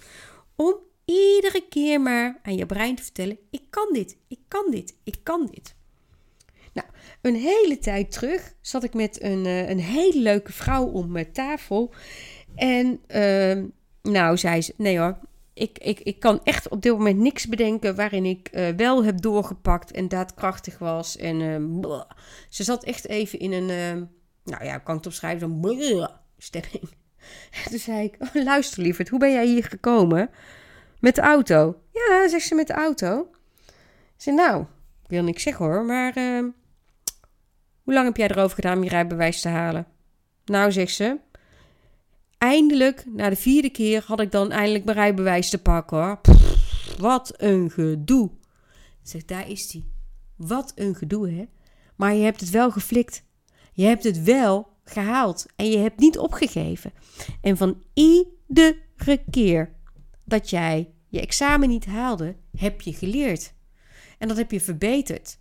Om 0.57 0.74
iedere 1.05 1.66
keer 1.68 2.00
maar 2.00 2.40
aan 2.42 2.57
je 2.57 2.66
brein 2.66 2.94
te 2.94 3.02
vertellen: 3.02 3.38
ik 3.50 3.62
kan 3.70 3.88
dit, 3.92 4.16
ik 4.29 4.40
kan 4.48 4.70
dit, 4.70 4.96
ik 5.05 5.16
kan 5.22 5.46
dit. 5.46 5.76
Nou, 6.77 6.89
een 7.23 7.35
hele 7.35 7.79
tijd 7.79 8.12
terug 8.12 8.55
zat 8.61 8.85
ik 8.85 8.95
met 8.95 9.23
een, 9.23 9.47
eh, 9.47 9.69
een 9.69 9.79
hele 9.79 10.21
leuke 10.21 10.53
vrouw 10.53 10.87
om 10.87 11.12
mijn 11.12 11.33
tafel. 11.33 11.95
En 12.55 13.01
uh, 13.09 13.65
nou, 14.03 14.37
zei 14.37 14.62
ze: 14.62 14.75
Nee 14.77 14.99
hoor, 14.99 15.19
ik, 15.55 15.79
ik, 15.79 16.01
ik 16.01 16.21
kan 16.21 16.41
echt 16.45 16.69
op 16.69 16.83
dit 16.83 16.93
moment 16.93 17.19
niks 17.19 17.47
bedenken 17.47 17.97
waarin 17.97 18.25
ik 18.25 18.51
uh, 18.53 18.69
wel 18.69 19.05
heb 19.05 19.21
doorgepakt 19.21 19.91
en 19.91 20.09
daadkrachtig 20.09 20.79
was. 20.79 21.17
En 21.17 21.39
ze 22.49 22.65
zat 22.65 22.85
echt 22.85 23.07
even 23.07 23.39
in 23.39 23.53
een, 23.53 23.69
uh, 23.69 24.03
nou 24.45 24.65
ja, 24.65 24.79
kan 24.79 24.97
ik 24.97 25.05
het 25.05 25.07
opschrijven, 25.07 25.61
zo'n 25.62 26.09
stemming. 26.39 26.89
Toen 27.71 27.79
zei 27.79 28.05
ik, 28.05 28.17
oh, 28.19 28.45
luister 28.45 28.83
lieverd, 28.83 29.09
hoe 29.09 29.19
ben 29.19 29.33
jij 29.33 29.47
hier 29.47 29.65
gekomen? 29.65 30.31
Met 31.01 31.15
de 31.15 31.21
auto? 31.21 31.81
Ja, 31.93 32.29
zegt 32.29 32.47
ze, 32.47 32.55
met 32.55 32.67
de 32.67 32.73
auto. 32.73 33.29
Ze 33.67 33.73
zei, 34.17 34.37
nou, 34.37 34.65
wil 35.07 35.23
niks 35.23 35.43
zeggen 35.43 35.65
hoor, 35.65 35.85
maar 35.85 36.15
hoe 37.87 37.94
lang 37.94 38.07
heb 38.07 38.16
jij 38.16 38.29
erover 38.29 38.55
gedaan 38.55 38.77
om 38.77 38.83
je 38.83 38.88
rijbewijs 38.88 39.40
te 39.40 39.49
halen? 39.49 39.87
Nou, 40.44 40.72
zegt 40.72 40.94
ze, 40.94 41.18
eindelijk, 42.38 43.05
na 43.07 43.29
de 43.29 43.37
vierde 43.37 43.70
keer, 43.70 44.05
had 44.07 44.20
ik 44.20 44.31
dan 44.31 44.51
eindelijk 44.51 44.85
mijn 44.85 44.96
rijbewijs 44.96 45.51
te 45.51 45.59
pakken 45.59 45.96
hoor. 45.96 46.20
wat 46.99 47.35
een 47.37 47.70
gedoe. 47.70 48.31
Zeg, 49.03 49.25
daar 49.25 49.49
is 49.49 49.68
die. 49.68 49.92
Wat 50.37 50.72
een 50.75 50.94
gedoe, 50.94 51.31
hè? 51.31 51.44
Maar 51.96 52.14
je 52.14 52.25
hebt 52.25 52.40
het 52.40 52.51
wel 52.51 52.70
geflikt. 52.70 53.22
Je 53.72 53.85
hebt 53.85 54.05
het 54.05 54.22
wel 54.22 54.68
gehaald. 54.85 55.46
En 55.57 55.70
je 55.70 55.79
hebt 55.79 55.99
niet 55.99 56.18
opgegeven. 56.18 56.92
En 57.40 57.57
van 57.57 57.83
iedere 57.94 59.22
keer 59.31 59.75
dat 60.25 60.51
jij 60.51 60.90
je 61.09 61.20
examen 61.20 61.68
niet 61.68 61.87
haalde, 61.87 62.37
heb 62.57 62.81
je 62.81 62.92
geleerd. 62.92 63.55
En 64.18 64.29
dat 64.29 64.37
heb 64.37 64.51
je 64.51 64.61
verbeterd. 64.61 65.38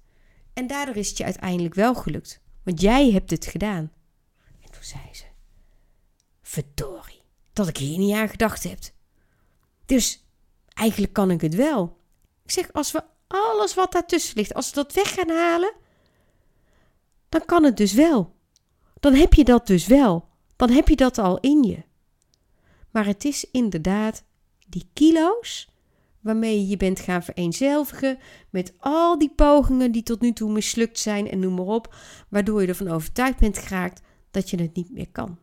En 0.55 0.67
daardoor 0.67 0.95
is 0.95 1.09
het 1.09 1.17
je 1.17 1.23
uiteindelijk 1.23 1.73
wel 1.73 1.95
gelukt. 1.95 2.41
Want 2.63 2.81
jij 2.81 3.11
hebt 3.11 3.29
het 3.29 3.45
gedaan. 3.45 3.91
En 4.61 4.71
toen 4.71 4.83
zei 4.83 5.03
ze: 5.11 5.25
Verdorie, 6.41 7.21
dat 7.53 7.67
ik 7.67 7.77
hier 7.77 7.97
niet 7.97 8.15
aan 8.15 8.29
gedacht 8.29 8.63
heb. 8.63 8.79
Dus 9.85 10.25
eigenlijk 10.73 11.13
kan 11.13 11.31
ik 11.31 11.41
het 11.41 11.55
wel. 11.55 11.97
Ik 12.43 12.51
zeg, 12.51 12.73
als 12.73 12.91
we 12.91 13.03
alles 13.27 13.73
wat 13.73 13.91
daartussen 13.91 14.37
ligt, 14.37 14.53
als 14.53 14.69
we 14.69 14.75
dat 14.75 14.93
weg 14.93 15.13
gaan 15.13 15.29
halen, 15.29 15.73
dan 17.29 17.45
kan 17.45 17.63
het 17.63 17.77
dus 17.77 17.93
wel. 17.93 18.35
Dan 18.99 19.13
heb 19.13 19.33
je 19.33 19.43
dat 19.43 19.67
dus 19.67 19.87
wel. 19.87 20.29
Dan 20.55 20.69
heb 20.69 20.87
je 20.87 20.95
dat 20.95 21.17
al 21.17 21.39
in 21.39 21.63
je. 21.63 21.83
Maar 22.91 23.05
het 23.05 23.25
is 23.25 23.45
inderdaad 23.51 24.23
die 24.67 24.89
kilo's 24.93 25.67
waarmee 26.25 26.59
je 26.59 26.67
je 26.67 26.77
bent 26.77 26.99
gaan 26.99 27.23
vereenzelvigen 27.23 28.17
met 28.49 28.73
al 28.77 29.17
die 29.17 29.33
pogingen 29.35 29.91
die 29.91 30.03
tot 30.03 30.21
nu 30.21 30.33
toe 30.33 30.51
mislukt 30.51 30.99
zijn 30.99 31.29
en 31.29 31.39
noem 31.39 31.53
maar 31.53 31.65
op, 31.65 31.95
waardoor 32.29 32.61
je 32.61 32.67
ervan 32.67 32.87
overtuigd 32.87 33.39
bent 33.39 33.57
geraakt 33.57 34.01
dat 34.31 34.49
je 34.49 34.61
het 34.61 34.75
niet 34.75 34.91
meer 34.91 35.09
kan. 35.11 35.39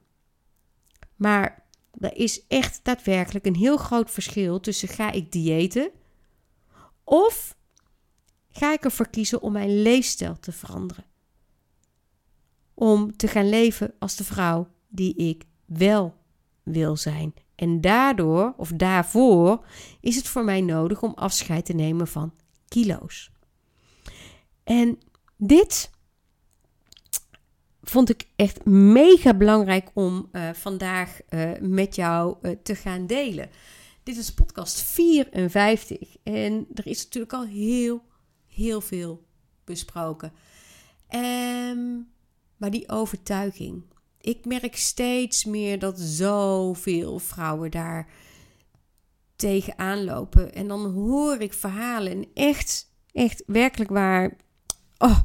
Maar 1.17 1.67
er 1.99 2.17
is 2.17 2.47
echt 2.47 2.81
daadwerkelijk 2.83 3.47
een 3.47 3.57
heel 3.57 3.77
groot 3.77 4.11
verschil 4.11 4.61
tussen 4.61 4.89
ga 4.89 5.13
ik 5.13 5.33
diëten 5.33 5.91
of 7.05 7.57
ga 8.49 8.73
ik 8.73 8.85
ervoor 8.85 9.09
kiezen 9.09 9.43
om 9.43 9.53
mijn 9.53 9.83
leefstijl 9.83 10.39
te 10.41 10.53
veranderen. 10.53 11.05
Om 12.75 13.17
te 13.17 13.29
gaan 13.29 13.49
leven 13.49 13.95
als 13.99 14.17
de 14.17 14.25
vrouw 14.25 14.69
die 14.89 15.15
ik 15.15 15.45
wel 15.65 16.15
wil 16.63 16.97
zijn. 16.97 17.35
En 17.55 17.81
daardoor, 17.81 18.55
of 18.57 18.69
daarvoor, 18.69 19.65
is 20.01 20.17
het 20.17 20.29
voor 20.29 20.45
mij 20.45 20.61
nodig 20.61 21.03
om 21.03 21.13
afscheid 21.15 21.65
te 21.65 21.73
nemen 21.73 22.09
van 22.09 22.35
kilo's. 22.69 23.31
En 24.65 24.99
dit 25.37 25.91
vond 27.83 28.11
ik 28.11 28.27
echt 28.37 28.65
mega 28.65 29.35
belangrijk 29.35 29.91
om 29.95 30.29
uh, 30.33 30.51
vandaag 30.53 31.21
uh, 31.31 31.51
met 31.61 31.95
jou 31.95 32.37
uh, 32.43 32.57
te 32.63 32.75
gaan 32.75 33.07
delen. 33.07 33.51
Dit 34.03 34.17
is 34.17 34.35
podcast 34.35 34.81
54 34.81 36.17
en 36.23 36.67
er 36.75 36.87
is 36.87 37.05
natuurlijk 37.05 37.33
al 37.33 37.47
heel, 37.47 38.03
heel 38.47 38.81
veel 38.81 39.25
besproken. 39.65 40.33
Um, 41.15 42.11
maar 42.57 42.71
die 42.71 42.89
overtuiging. 42.89 43.83
Ik 44.23 44.45
merk 44.45 44.77
steeds 44.77 45.45
meer 45.45 45.79
dat 45.79 45.99
zoveel 45.99 47.19
vrouwen 47.19 47.71
daar 47.71 48.09
tegenaan 49.37 50.05
lopen. 50.05 50.55
En 50.55 50.69
dan 50.69 50.93
hoor 50.93 51.41
ik 51.41 51.53
verhalen 51.53 52.13
en 52.13 52.27
echt, 52.35 52.93
echt 53.13 53.43
werkelijk 53.47 53.91
waar. 53.91 54.37
Oh, 54.99 55.19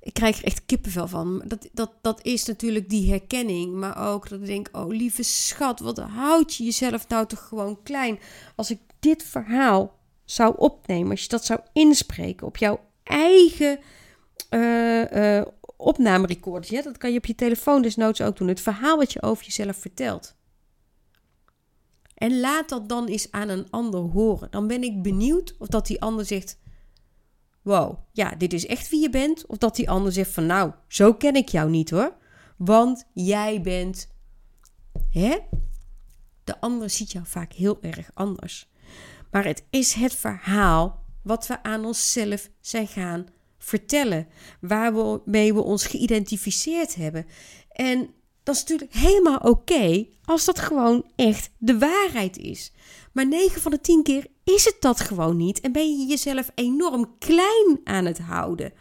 ik 0.00 0.14
krijg 0.14 0.38
er 0.38 0.44
echt 0.44 0.66
kippenvel 0.66 1.08
van. 1.08 1.42
Dat, 1.46 1.68
dat, 1.72 1.92
dat 2.00 2.24
is 2.24 2.44
natuurlijk 2.44 2.88
die 2.88 3.10
herkenning. 3.10 3.74
Maar 3.74 4.12
ook 4.12 4.28
dat 4.28 4.40
ik 4.40 4.46
denk: 4.46 4.68
oh 4.72 4.88
lieve 4.88 5.22
schat, 5.22 5.80
wat 5.80 5.98
houd 5.98 6.54
je 6.54 6.64
jezelf 6.64 7.08
nou 7.08 7.26
toch 7.26 7.48
gewoon 7.48 7.82
klein. 7.82 8.18
Als 8.56 8.70
ik 8.70 8.80
dit 8.98 9.22
verhaal 9.22 9.98
zou 10.24 10.54
opnemen, 10.56 11.10
als 11.10 11.22
je 11.22 11.28
dat 11.28 11.44
zou 11.44 11.60
inspreken 11.72 12.46
op 12.46 12.56
jouw 12.56 12.80
eigen 13.02 13.78
uh, 14.50 15.42
opnamerecorders. 15.80 16.68
Ja, 16.68 16.82
dat 16.82 16.98
kan 16.98 17.12
je 17.12 17.18
op 17.18 17.26
je 17.26 17.34
telefoon 17.34 17.82
desnoods 17.82 18.20
ook 18.20 18.36
doen. 18.36 18.48
Het 18.48 18.60
verhaal 18.60 18.96
wat 18.96 19.12
je 19.12 19.22
over 19.22 19.44
jezelf 19.44 19.76
vertelt. 19.76 20.36
En 22.14 22.40
laat 22.40 22.68
dat 22.68 22.88
dan 22.88 23.06
eens 23.06 23.30
aan 23.30 23.48
een 23.48 23.70
ander 23.70 24.00
horen. 24.00 24.50
Dan 24.50 24.66
ben 24.66 24.82
ik 24.82 25.02
benieuwd 25.02 25.54
of 25.58 25.66
dat 25.66 25.86
die 25.86 26.00
ander 26.00 26.24
zegt: 26.24 26.58
Wow, 27.62 27.98
ja, 28.12 28.34
dit 28.34 28.52
is 28.52 28.66
echt 28.66 28.88
wie 28.88 29.00
je 29.00 29.10
bent. 29.10 29.46
Of 29.46 29.58
dat 29.58 29.76
die 29.76 29.90
ander 29.90 30.12
zegt: 30.12 30.30
Van 30.30 30.46
nou, 30.46 30.72
zo 30.88 31.14
ken 31.14 31.34
ik 31.34 31.48
jou 31.48 31.70
niet 31.70 31.90
hoor. 31.90 32.16
Want 32.56 33.04
jij 33.12 33.60
bent. 33.60 34.08
Hè? 35.10 35.38
De 36.44 36.60
ander 36.60 36.90
ziet 36.90 37.12
jou 37.12 37.26
vaak 37.26 37.52
heel 37.52 37.78
erg 37.80 38.10
anders. 38.14 38.70
Maar 39.30 39.44
het 39.44 39.64
is 39.70 39.92
het 39.92 40.14
verhaal 40.14 41.04
wat 41.22 41.46
we 41.46 41.62
aan 41.62 41.84
onszelf 41.84 42.50
zijn 42.60 42.86
gaan 42.86 43.26
vertellen. 43.60 44.28
Waarmee 44.60 45.54
we 45.54 45.62
ons 45.62 45.86
geïdentificeerd 45.86 46.94
hebben. 46.94 47.26
En 47.70 48.10
dat 48.42 48.54
is 48.54 48.60
natuurlijk 48.60 48.92
helemaal 48.92 49.38
oké 49.38 50.06
als 50.24 50.44
dat 50.44 50.58
gewoon 50.58 51.10
echt 51.16 51.50
de 51.58 51.78
waarheid 51.78 52.36
is. 52.36 52.72
Maar 53.12 53.26
9 53.26 53.60
van 53.60 53.70
de 53.70 53.80
10 53.80 54.02
keer 54.02 54.26
is 54.44 54.64
het 54.64 54.76
dat 54.80 55.00
gewoon 55.00 55.36
niet. 55.36 55.60
En 55.60 55.72
ben 55.72 55.98
je 55.98 56.06
jezelf 56.06 56.50
enorm 56.54 57.18
klein 57.18 57.80
aan 57.84 58.04
het 58.04 58.18
houden. 58.18 58.72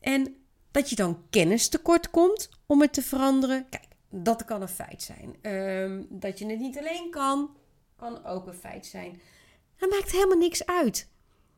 En 0.00 0.36
dat 0.70 0.90
je 0.90 0.96
dan 0.96 1.22
kennis 1.30 1.68
tekort 1.68 2.10
komt 2.10 2.48
om 2.66 2.80
het 2.80 2.92
te 2.92 3.02
veranderen. 3.02 3.66
Kijk, 3.68 3.86
dat 4.10 4.44
kan 4.44 4.62
een 4.62 4.68
feit 4.68 5.02
zijn. 5.02 5.36
Ehm, 5.42 6.02
dat 6.08 6.38
je 6.38 6.46
het 6.46 6.58
niet 6.58 6.78
alleen 6.78 7.10
kan, 7.10 7.50
kan 7.96 8.24
ook 8.24 8.46
een 8.46 8.54
feit 8.54 8.86
zijn. 8.86 9.20
Dat 9.76 9.90
maakt 9.90 10.12
helemaal 10.12 10.38
niks 10.38 10.66
uit. 10.66 11.08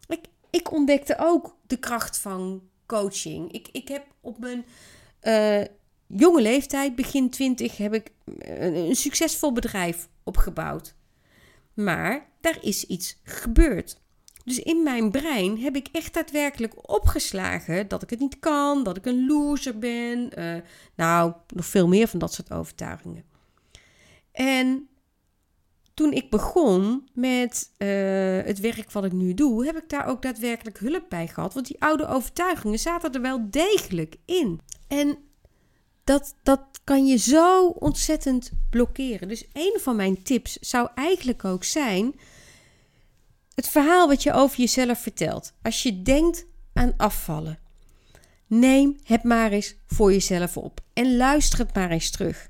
Ik, 0.09 0.25
ik 0.51 0.73
ontdekte 0.73 1.17
ook 1.19 1.57
de 1.67 1.77
kracht 1.77 2.19
van 2.19 2.63
coaching. 2.87 3.53
Ik, 3.53 3.69
ik 3.73 3.89
heb 3.89 4.07
op 4.21 4.39
mijn 4.39 4.65
uh, 5.23 5.67
jonge 6.07 6.43
leeftijd, 6.43 6.95
begin 6.95 7.31
20, 7.31 7.77
heb 7.77 7.95
ik 7.95 8.13
een, 8.25 8.75
een 8.75 8.97
succesvol 8.97 9.53
bedrijf 9.53 10.09
opgebouwd. 10.25 10.95
Maar 11.75 12.29
daar 12.41 12.59
is 12.61 12.85
iets 12.85 13.21
gebeurd. 13.23 14.01
Dus 14.45 14.59
in 14.59 14.83
mijn 14.83 15.11
brein 15.11 15.59
heb 15.59 15.77
ik 15.77 15.89
echt 15.93 16.15
daadwerkelijk 16.15 16.91
opgeslagen 16.91 17.89
dat 17.89 18.03
ik 18.03 18.11
het 18.11 18.19
niet 18.19 18.39
kan, 18.39 18.85
dat 18.85 18.97
ik 18.97 19.07
een 19.07 19.27
loser 19.27 19.79
ben. 19.79 20.31
Uh, 20.39 20.57
nou, 20.95 21.33
nog 21.55 21.67
veel 21.67 21.89
meer 21.89 22.09
van 22.09 22.19
dat 22.19 22.33
soort 22.33 22.53
overtuigingen. 22.53 23.25
En 24.33 24.89
toen 25.99 26.13
ik 26.13 26.31
begon 26.31 27.09
met 27.13 27.71
uh, 27.79 27.89
het 28.45 28.61
werk 28.61 28.93
wat 28.93 29.05
ik 29.05 29.13
nu 29.13 29.35
doe, 29.35 29.65
heb 29.65 29.77
ik 29.77 29.89
daar 29.89 30.07
ook 30.07 30.23
daadwerkelijk 30.23 30.79
hulp 30.79 31.05
bij 31.09 31.27
gehad. 31.27 31.55
Want 31.55 31.67
die 31.67 31.83
oude 31.83 32.07
overtuigingen 32.07 32.79
zaten 32.79 33.13
er 33.13 33.21
wel 33.21 33.51
degelijk 33.51 34.17
in. 34.25 34.61
En 34.89 35.19
dat, 36.05 36.35
dat 36.43 36.61
kan 36.85 37.07
je 37.07 37.17
zo 37.17 37.67
ontzettend 37.67 38.51
blokkeren. 38.71 39.29
Dus 39.29 39.45
een 39.53 39.79
van 39.81 39.97
mijn 39.97 40.23
tips 40.23 40.57
zou 40.61 40.89
eigenlijk 40.95 41.45
ook 41.45 41.65
zijn: 41.65 42.15
het 43.55 43.69
verhaal 43.69 44.09
wat 44.09 44.23
je 44.23 44.33
over 44.33 44.59
jezelf 44.59 44.99
vertelt. 44.99 45.53
Als 45.63 45.83
je 45.83 46.03
denkt 46.03 46.47
aan 46.73 46.95
afvallen, 46.97 47.59
neem 48.47 48.97
het 49.05 49.23
maar 49.23 49.51
eens 49.51 49.75
voor 49.87 50.13
jezelf 50.13 50.57
op 50.57 50.81
en 50.93 51.17
luister 51.17 51.59
het 51.59 51.75
maar 51.75 51.91
eens 51.91 52.11
terug. 52.11 52.48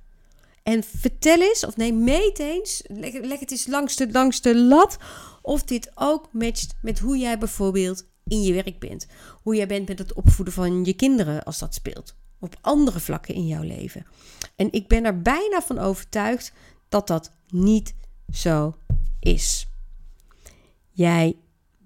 En 0.69 0.85
vertel 0.85 1.41
eens, 1.41 1.67
of 1.67 1.77
nee, 1.77 1.93
meet 1.93 2.39
eens, 2.39 2.83
leg, 2.87 3.41
het 3.41 3.51
eens 3.51 3.67
langs 3.67 3.97
de, 3.97 4.13
langs 4.13 4.41
de 4.41 4.57
lat, 4.57 4.97
of 5.43 5.63
dit 5.63 5.91
ook 5.95 6.33
matcht 6.33 6.75
met 6.83 6.99
hoe 6.99 7.19
jij 7.19 7.39
bijvoorbeeld 7.39 8.07
in 8.25 8.43
je 8.43 8.53
werk 8.53 8.79
bent. 8.79 9.07
Hoe 9.43 9.55
jij 9.55 9.67
bent 9.67 9.89
met 9.89 9.99
het 9.99 10.13
opvoeden 10.13 10.55
van 10.55 10.85
je 10.85 10.93
kinderen 10.93 11.43
als 11.45 11.59
dat 11.59 11.75
speelt. 11.75 12.17
Op 12.41 12.57
andere 12.61 13.01
vlakken 13.01 13.35
in 13.35 13.47
jouw 13.47 13.63
leven. 13.63 14.07
En 14.57 14.73
ik 14.73 14.89
ben 14.89 15.05
er 15.05 15.23
bijna 15.23 15.63
van 15.63 15.79
overtuigd 15.79 16.53
dat 16.89 17.07
dat 17.07 17.31
niet 17.49 17.95
zo 18.33 18.77
is. 19.21 19.69
Jij 20.91 21.37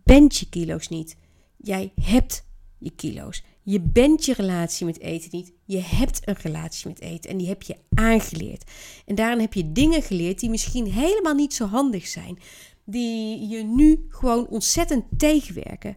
bent 0.04 0.36
je 0.36 0.48
kilo's 0.48 0.88
niet. 0.88 1.16
Jij 1.56 1.92
hebt 2.00 2.44
je 2.78 2.90
kilo's. 2.90 3.42
Je 3.62 3.80
bent 3.80 4.24
je 4.24 4.32
relatie 4.32 4.86
met 4.86 5.00
eten 5.00 5.28
niet. 5.32 5.52
Je 5.64 5.80
hebt 5.80 6.28
een 6.28 6.36
relatie 6.40 6.88
met 6.88 7.00
eten 7.00 7.30
en 7.30 7.36
die 7.36 7.48
heb 7.48 7.62
je 7.62 7.76
aangeleerd. 7.94 8.70
En 9.06 9.14
daarin 9.14 9.40
heb 9.40 9.54
je 9.54 9.72
dingen 9.72 10.02
geleerd 10.02 10.40
die 10.40 10.50
misschien 10.50 10.92
helemaal 10.92 11.34
niet 11.34 11.54
zo 11.54 11.66
handig 11.66 12.06
zijn. 12.06 12.38
Die 12.84 13.48
je 13.48 13.62
nu 13.62 14.06
gewoon 14.08 14.48
ontzettend 14.48 15.04
tegenwerken. 15.16 15.96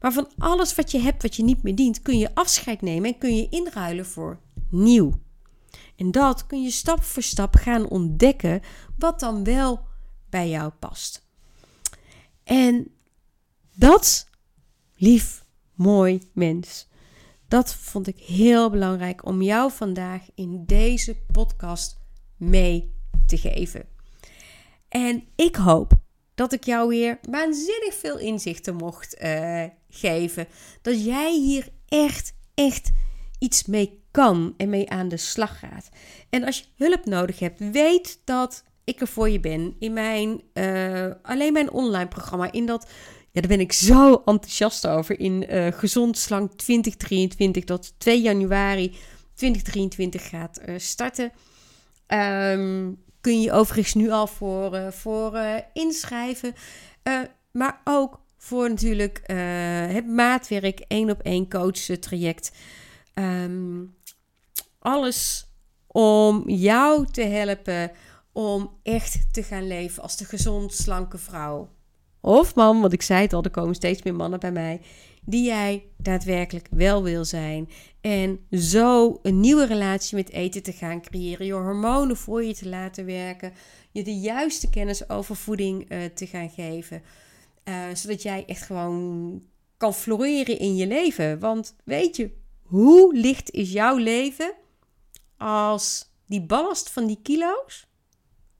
Maar 0.00 0.12
van 0.12 0.28
alles 0.38 0.74
wat 0.74 0.90
je 0.90 0.98
hebt 0.98 1.22
wat 1.22 1.36
je 1.36 1.42
niet 1.42 1.62
meer 1.62 1.74
dient, 1.74 2.02
kun 2.02 2.18
je 2.18 2.34
afscheid 2.34 2.80
nemen 2.82 3.12
en 3.12 3.18
kun 3.18 3.36
je 3.36 3.48
inruilen 3.48 4.06
voor 4.06 4.40
nieuw. 4.70 5.12
En 5.96 6.10
dat 6.10 6.46
kun 6.46 6.62
je 6.62 6.70
stap 6.70 7.02
voor 7.02 7.22
stap 7.22 7.54
gaan 7.54 7.88
ontdekken 7.88 8.60
wat 8.98 9.20
dan 9.20 9.44
wel 9.44 9.80
bij 10.30 10.48
jou 10.48 10.70
past. 10.70 11.26
En 12.44 12.90
dat, 13.74 14.28
lief, 14.94 15.44
mooi 15.74 16.20
mens, 16.32 16.88
dat 17.48 17.74
vond 17.74 18.06
ik 18.06 18.18
heel 18.18 18.70
belangrijk 18.70 19.26
om 19.26 19.42
jou 19.42 19.72
vandaag 19.72 20.22
in 20.34 20.64
deze 20.66 21.16
podcast 21.32 21.98
mee 22.36 22.94
te 23.26 23.38
geven. 23.38 23.84
En 24.88 25.24
ik 25.36 25.56
hoop 25.56 25.92
dat 26.34 26.52
ik 26.52 26.64
jou 26.64 26.88
weer 26.88 27.18
waanzinnig 27.30 27.94
veel 27.94 28.18
inzichten 28.18 28.74
mocht 28.74 29.22
uh, 29.22 29.64
geven. 29.88 30.46
Dat 30.82 31.04
jij 31.04 31.34
hier 31.34 31.68
echt, 31.88 32.34
echt 32.54 32.90
iets 33.38 33.64
mee 33.64 34.02
kan 34.10 34.54
en 34.56 34.68
mee 34.68 34.90
aan 34.90 35.08
de 35.08 35.16
slag 35.16 35.58
gaat. 35.58 35.88
En 36.30 36.44
als 36.44 36.58
je 36.58 36.84
hulp 36.84 37.04
nodig 37.04 37.38
hebt, 37.38 37.70
weet 37.72 38.20
dat 38.24 38.64
ik 38.84 39.00
er 39.00 39.08
voor 39.08 39.28
je 39.28 39.40
ben. 39.40 39.76
In 39.78 39.92
mijn, 39.92 40.42
uh, 40.54 41.10
alleen 41.22 41.52
mijn 41.52 41.70
online 41.70 42.08
programma, 42.08 42.52
in 42.52 42.66
dat 42.66 42.90
ja, 43.36 43.42
daar 43.42 43.56
ben 43.56 43.60
ik 43.60 43.72
zo 43.72 44.22
enthousiast 44.24 44.86
over. 44.86 45.20
In 45.20 45.46
uh, 45.50 45.66
Gezond 45.72 46.18
Slank 46.18 46.52
2023, 46.52 47.64
dat 47.64 47.94
2 47.98 48.20
januari 48.20 48.96
2023 49.34 50.28
gaat 50.28 50.60
uh, 50.66 50.78
starten. 50.78 51.32
Um, 52.08 53.02
kun 53.20 53.40
je 53.40 53.52
overigens 53.52 53.94
nu 53.94 54.10
al 54.10 54.26
voor, 54.26 54.74
uh, 54.74 54.90
voor 54.90 55.40
inschrijven. 55.72 56.54
maar 57.52 57.80
ook 57.84 58.20
voor 58.38 58.68
natuurlijk 58.68 59.22
het 59.92 60.06
maatwerk, 60.06 60.80
één 60.80 61.10
op 61.10 61.20
één 61.20 61.48
coach 61.48 61.80
traject. 62.00 62.52
Um, 63.14 63.94
alles 64.78 65.46
om 65.86 66.48
jou 66.48 67.06
te 67.10 67.22
helpen 67.22 67.90
om 68.32 68.70
echt 68.82 69.32
te 69.32 69.42
gaan 69.42 69.66
leven 69.66 70.02
als 70.02 70.16
de 70.16 70.24
gezond, 70.24 70.74
slanke 70.74 71.18
vrouw 71.18 71.75
of 72.20 72.54
man, 72.54 72.80
want 72.80 72.92
ik 72.92 73.02
zei 73.02 73.22
het 73.22 73.32
al, 73.32 73.42
er 73.42 73.50
komen 73.50 73.74
steeds 73.74 74.02
meer 74.02 74.14
mannen 74.14 74.40
bij 74.40 74.52
mij, 74.52 74.80
die 75.24 75.44
jij 75.44 75.84
daadwerkelijk 75.96 76.66
wel 76.70 77.02
wil 77.02 77.24
zijn. 77.24 77.68
En 78.00 78.46
zo 78.50 79.18
een 79.22 79.40
nieuwe 79.40 79.66
relatie 79.66 80.16
met 80.16 80.30
eten 80.30 80.62
te 80.62 80.72
gaan 80.72 81.02
creëren, 81.02 81.46
je 81.46 81.52
hormonen 81.52 82.16
voor 82.16 82.44
je 82.44 82.54
te 82.54 82.68
laten 82.68 83.06
werken, 83.06 83.52
je 83.92 84.04
de 84.04 84.18
juiste 84.18 84.70
kennis 84.70 85.08
over 85.08 85.36
voeding 85.36 85.92
uh, 85.92 86.04
te 86.04 86.26
gaan 86.26 86.50
geven. 86.50 87.02
Uh, 87.64 87.84
zodat 87.94 88.22
jij 88.22 88.44
echt 88.46 88.62
gewoon 88.62 89.42
kan 89.76 89.94
floreren 89.94 90.58
in 90.58 90.76
je 90.76 90.86
leven. 90.86 91.38
Want 91.38 91.76
weet 91.84 92.16
je, 92.16 92.30
hoe 92.62 93.14
licht 93.14 93.50
is 93.50 93.72
jouw 93.72 93.96
leven 93.96 94.54
als 95.36 96.10
die 96.26 96.42
ballast 96.42 96.90
van 96.90 97.06
die 97.06 97.18
kilo's 97.22 97.86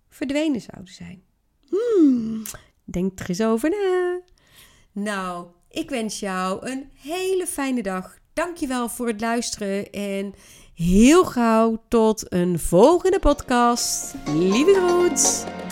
verdwenen 0.08 0.60
zouden 0.60 0.94
zijn? 0.94 1.22
Hmm, 1.68 2.42
Denk 2.86 3.20
er 3.20 3.28
eens 3.28 3.42
over 3.42 3.70
na. 3.70 4.20
Nou, 4.92 5.46
ik 5.70 5.90
wens 5.90 6.20
jou 6.20 6.66
een 6.70 6.90
hele 6.94 7.46
fijne 7.46 7.82
dag 7.82 8.18
dankjewel 8.36 8.88
voor 8.88 9.06
het 9.06 9.20
luisteren 9.20 9.90
en 9.90 10.34
heel 10.74 11.24
gauw 11.24 11.82
tot 11.88 12.32
een 12.32 12.58
volgende 12.58 13.18
podcast. 13.18 14.14
Lieve 14.26 14.74
groet! 14.74 15.65